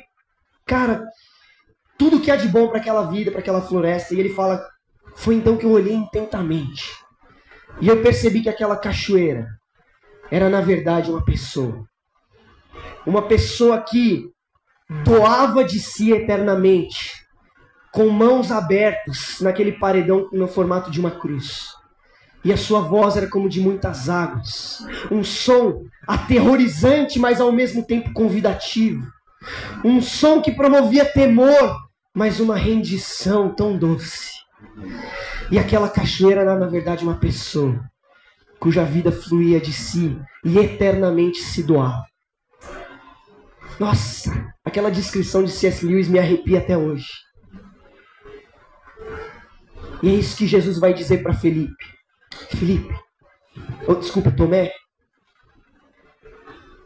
cara, 0.66 1.06
tudo 1.98 2.20
que 2.20 2.32
há 2.32 2.36
de 2.36 2.48
bom 2.48 2.68
para 2.70 2.80
aquela 2.80 3.10
vida, 3.10 3.32
para 3.32 3.40
aquela 3.42 3.62
floresta. 3.62 4.14
E 4.14 4.20
ele 4.20 4.30
fala: 4.30 4.66
Foi 5.16 5.36
então 5.36 5.58
que 5.58 5.66
eu 5.66 5.72
olhei 5.72 5.94
intentamente. 5.94 6.92
E 7.82 7.88
eu 7.88 8.02
percebi 8.02 8.42
que 8.42 8.50
aquela 8.50 8.76
cachoeira 8.76 9.48
era, 10.32 10.50
na 10.50 10.62
verdade, 10.62 11.10
uma 11.10 11.24
pessoa. 11.24 11.89
Uma 13.10 13.24
pessoa 13.24 13.82
que 13.82 14.30
doava 15.04 15.64
de 15.64 15.80
si 15.80 16.12
eternamente, 16.12 17.26
com 17.92 18.08
mãos 18.08 18.52
abertas 18.52 19.38
naquele 19.42 19.72
paredão 19.72 20.30
no 20.32 20.48
formato 20.48 20.92
de 20.92 21.00
uma 21.00 21.10
cruz. 21.10 21.70
E 22.46 22.54
a 22.54 22.58
sua 22.58 22.82
voz 22.82 23.18
era 23.18 23.28
como 23.28 23.50
de 23.50 23.60
muitas 23.60 24.10
águas. 24.10 24.86
Um 25.10 25.24
som 25.24 25.86
aterrorizante, 26.08 27.18
mas 27.18 27.42
ao 27.42 27.52
mesmo 27.52 27.84
tempo 27.84 28.14
convidativo. 28.14 29.04
Um 29.84 30.04
som 30.04 30.40
que 30.40 30.52
promovia 30.52 31.04
temor, 31.04 31.80
mas 32.14 32.40
uma 32.40 32.58
rendição 32.58 33.50
tão 33.56 33.76
doce. 33.76 34.34
E 35.50 35.58
aquela 35.58 35.90
cachoeira 35.90 36.42
era, 36.42 36.56
na 36.56 36.68
verdade, 36.68 37.04
uma 37.04 37.18
pessoa 37.18 37.84
cuja 38.60 38.86
vida 38.86 39.12
fluía 39.12 39.60
de 39.60 39.74
si 39.74 40.16
e 40.46 40.60
eternamente 40.60 41.40
se 41.40 41.64
doava. 41.64 42.09
Nossa, 43.80 44.54
aquela 44.66 44.92
descrição 44.92 45.44
de 45.44 45.52
C.S. 45.52 45.86
Lewis 45.86 46.10
me 46.10 46.20
arrepia 46.20 46.60
até 46.60 46.78
hoje. 46.78 47.08
E 50.04 50.10
é 50.10 50.14
isso 50.14 50.38
que 50.38 50.48
Jesus 50.48 50.80
vai 50.80 50.94
dizer 50.94 51.24
para 51.24 51.34
Felipe. 51.34 51.86
Felipe, 52.50 52.94
oh, 53.88 53.96
desculpa, 53.96 54.32
Tomé, 54.32 54.72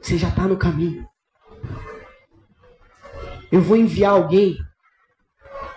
você 0.01 0.17
já 0.17 0.29
está 0.29 0.47
no 0.47 0.57
caminho. 0.57 1.07
Eu 3.51 3.61
vou 3.61 3.77
enviar 3.77 4.13
alguém 4.13 4.57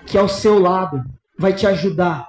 que 0.07 0.19
ao 0.19 0.29
seu 0.29 0.59
lado 0.59 1.03
vai 1.39 1.53
te 1.53 1.67
ajudar 1.67 2.29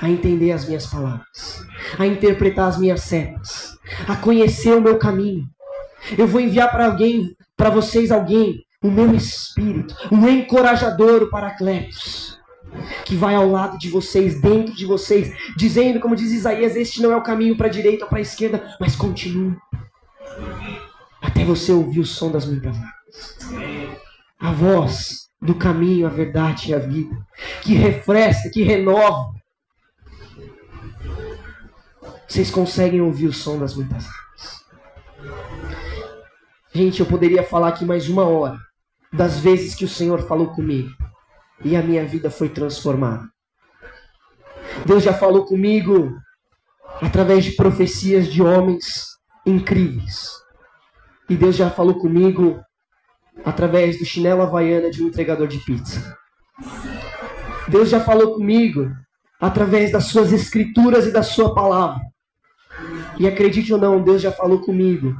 a 0.00 0.08
entender 0.08 0.52
as 0.52 0.66
minhas 0.66 0.86
palavras, 0.86 1.62
a 1.98 2.06
interpretar 2.06 2.68
as 2.68 2.78
minhas 2.78 3.02
setas, 3.02 3.76
a 4.06 4.16
conhecer 4.16 4.74
o 4.74 4.80
meu 4.80 4.98
caminho. 4.98 5.44
Eu 6.16 6.26
vou 6.26 6.40
enviar 6.40 6.70
para 6.70 6.86
alguém, 6.86 7.36
para 7.58 7.68
vocês 7.68 8.10
alguém, 8.10 8.64
o 8.82 8.90
meu 8.90 9.14
espírito, 9.14 9.94
um 10.10 10.26
encorajador, 10.26 11.22
o 11.24 11.30
Paracletos, 11.30 12.38
que 13.04 13.14
vai 13.14 13.34
ao 13.34 13.50
lado 13.50 13.76
de 13.76 13.90
vocês, 13.90 14.40
dentro 14.40 14.74
de 14.74 14.86
vocês, 14.86 15.30
dizendo, 15.58 16.00
como 16.00 16.16
diz 16.16 16.32
Isaías, 16.32 16.74
este 16.74 17.02
não 17.02 17.12
é 17.12 17.16
o 17.16 17.22
caminho 17.22 17.56
para 17.56 17.66
a 17.66 17.70
direita 17.70 18.04
ou 18.04 18.08
para 18.08 18.18
a 18.18 18.22
esquerda, 18.22 18.74
mas 18.80 18.96
continue. 18.96 19.54
Até 21.20 21.44
você 21.44 21.70
ouvir 21.70 22.00
o 22.00 22.06
som 22.06 22.30
das 22.30 22.46
muitas 22.46 22.74
águas 22.74 22.98
a 24.38 24.52
voz 24.52 25.28
do 25.40 25.54
caminho, 25.54 26.06
a 26.06 26.10
verdade 26.10 26.70
e 26.70 26.74
a 26.74 26.78
vida, 26.78 27.16
que 27.62 27.74
refresca, 27.74 28.50
que 28.50 28.62
renova. 28.62 29.34
Vocês 32.26 32.50
conseguem 32.50 33.00
ouvir 33.00 33.26
o 33.26 33.32
som 33.32 33.58
das 33.58 33.74
muitas 33.74 34.04
águas. 34.04 34.27
Gente, 36.72 37.00
eu 37.00 37.06
poderia 37.06 37.42
falar 37.42 37.68
aqui 37.68 37.84
mais 37.84 38.08
uma 38.10 38.24
hora 38.24 38.58
das 39.10 39.38
vezes 39.38 39.74
que 39.74 39.86
o 39.86 39.88
Senhor 39.88 40.20
falou 40.28 40.48
comigo 40.48 40.90
e 41.64 41.74
a 41.74 41.82
minha 41.82 42.04
vida 42.04 42.30
foi 42.30 42.50
transformada. 42.50 43.26
Deus 44.84 45.02
já 45.02 45.14
falou 45.14 45.46
comigo 45.46 46.14
através 47.00 47.46
de 47.46 47.52
profecias 47.52 48.28
de 48.28 48.42
homens 48.42 49.18
incríveis. 49.46 50.30
E 51.28 51.36
Deus 51.36 51.56
já 51.56 51.70
falou 51.70 51.98
comigo 51.98 52.62
através 53.44 53.98
do 53.98 54.04
chinelo 54.04 54.42
havaiana 54.42 54.90
de 54.90 55.02
um 55.02 55.08
entregador 55.08 55.48
de 55.48 55.58
pizza. 55.60 56.16
Deus 57.66 57.88
já 57.88 58.00
falou 58.00 58.34
comigo 58.34 58.90
através 59.40 59.90
das 59.90 60.04
suas 60.04 60.32
escrituras 60.32 61.06
e 61.06 61.12
da 61.12 61.22
sua 61.22 61.54
palavra. 61.54 62.02
E 63.18 63.26
acredite 63.26 63.72
ou 63.72 63.80
não, 63.80 64.02
Deus 64.02 64.20
já 64.20 64.30
falou 64.30 64.60
comigo 64.60 65.16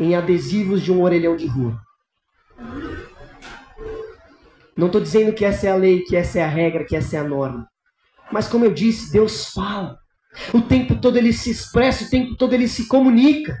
em 0.00 0.16
adesivos 0.16 0.82
de 0.82 0.90
um 0.90 1.02
orelhão 1.02 1.36
de 1.36 1.46
rua. 1.46 1.78
Não 4.76 4.86
estou 4.86 5.00
dizendo 5.00 5.34
que 5.34 5.44
essa 5.44 5.66
é 5.66 5.70
a 5.70 5.76
lei, 5.76 6.00
que 6.00 6.16
essa 6.16 6.38
é 6.38 6.42
a 6.42 6.48
regra, 6.48 6.84
que 6.84 6.96
essa 6.96 7.16
é 7.16 7.20
a 7.20 7.24
norma. 7.24 7.68
Mas 8.32 8.48
como 8.48 8.64
eu 8.64 8.72
disse, 8.72 9.12
Deus 9.12 9.52
fala. 9.52 9.98
O 10.54 10.62
tempo 10.62 10.98
todo 10.98 11.18
ele 11.18 11.32
se 11.32 11.50
expressa, 11.50 12.04
o 12.04 12.10
tempo 12.10 12.36
todo 12.36 12.54
ele 12.54 12.66
se 12.66 12.86
comunica. 12.86 13.56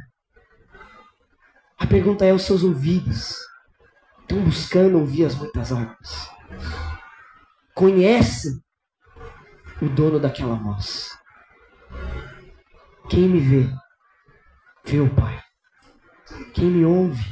A 1.78 1.86
pergunta 1.86 2.24
é: 2.24 2.32
os 2.32 2.42
seus 2.42 2.62
ouvidos 2.62 3.36
estão 4.22 4.42
buscando 4.42 4.98
ouvir 4.98 5.26
as 5.26 5.34
muitas 5.34 5.72
águas? 5.72 6.30
Conhece 7.74 8.62
o 9.82 9.88
dono 9.88 10.18
daquela 10.20 10.54
voz. 10.54 11.10
Quem 13.10 13.28
me 13.28 13.40
vê, 13.40 13.68
vê 14.86 15.00
o 15.00 15.14
Pai. 15.14 15.49
Quem 16.52 16.70
me 16.70 16.84
ouve, 16.84 17.24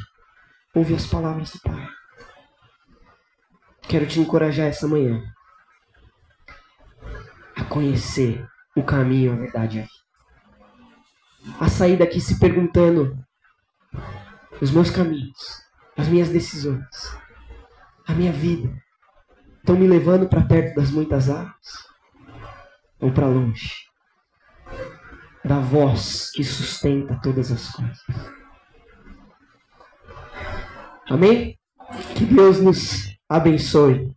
ouve 0.74 0.94
as 0.94 1.06
palavras 1.06 1.50
do 1.50 1.60
Pai. 1.60 1.88
Quero 3.82 4.06
te 4.06 4.20
encorajar 4.20 4.66
essa 4.66 4.86
manhã 4.86 5.22
a 7.56 7.64
conhecer 7.64 8.46
o 8.76 8.82
caminho, 8.82 9.32
a 9.32 9.36
verdade 9.36 9.80
aí. 9.80 9.88
A 11.60 11.68
sair 11.68 11.96
daqui 11.96 12.20
se 12.20 12.38
perguntando 12.38 13.18
os 14.60 14.70
meus 14.70 14.90
caminhos, 14.90 15.62
as 15.96 16.08
minhas 16.08 16.28
decisões, 16.28 16.86
a 18.06 18.12
minha 18.12 18.32
vida 18.32 18.70
estão 19.58 19.76
me 19.76 19.86
levando 19.86 20.28
para 20.28 20.44
perto 20.44 20.76
das 20.76 20.90
muitas 20.90 21.28
águas 21.28 21.88
ou 23.00 23.12
para 23.12 23.26
longe 23.26 23.88
da 25.44 25.58
voz 25.60 26.30
que 26.32 26.44
sustenta 26.44 27.18
todas 27.22 27.50
as 27.50 27.70
coisas. 27.70 28.38
Amém? 31.11 31.59
Que 32.16 32.24
Deus 32.24 32.61
nos 32.61 33.16
abençoe. 33.28 34.14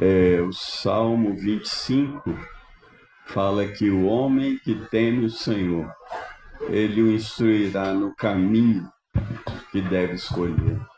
É, 0.00 0.40
o 0.40 0.52
Salmo 0.52 1.34
25 1.34 2.34
fala 3.26 3.66
que 3.66 3.90
o 3.90 4.06
homem 4.06 4.58
que 4.58 4.74
teme 4.86 5.26
o 5.26 5.30
Senhor 5.30 5.92
ele 6.68 7.02
o 7.02 7.12
instruirá 7.12 7.92
no 7.92 8.14
caminho 8.14 8.90
que 9.72 9.80
deve 9.80 10.14
escolher. 10.14 10.89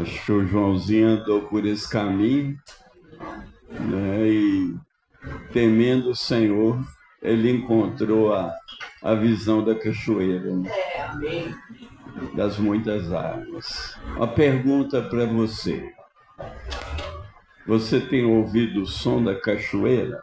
Acho 0.00 0.24
que 0.24 0.32
o 0.32 0.46
Joãozinho 0.46 1.08
andou 1.08 1.42
por 1.42 1.66
esse 1.66 1.88
caminho, 1.88 2.58
né? 3.70 4.28
E 4.28 4.74
temendo 5.52 6.10
o 6.10 6.16
Senhor, 6.16 6.82
ele 7.20 7.50
encontrou 7.50 8.34
a, 8.34 8.54
a 9.02 9.14
visão 9.14 9.64
da 9.64 9.74
cachoeira, 9.74 10.56
né? 10.56 10.70
das 12.34 12.58
muitas 12.58 13.12
águas. 13.12 13.96
Uma 14.16 14.28
pergunta 14.28 15.02
para 15.02 15.26
você. 15.26 15.92
Você 17.66 18.00
tem 18.00 18.24
ouvido 18.24 18.82
o 18.82 18.86
som 18.86 19.22
da 19.22 19.34
cachoeira? 19.34 20.10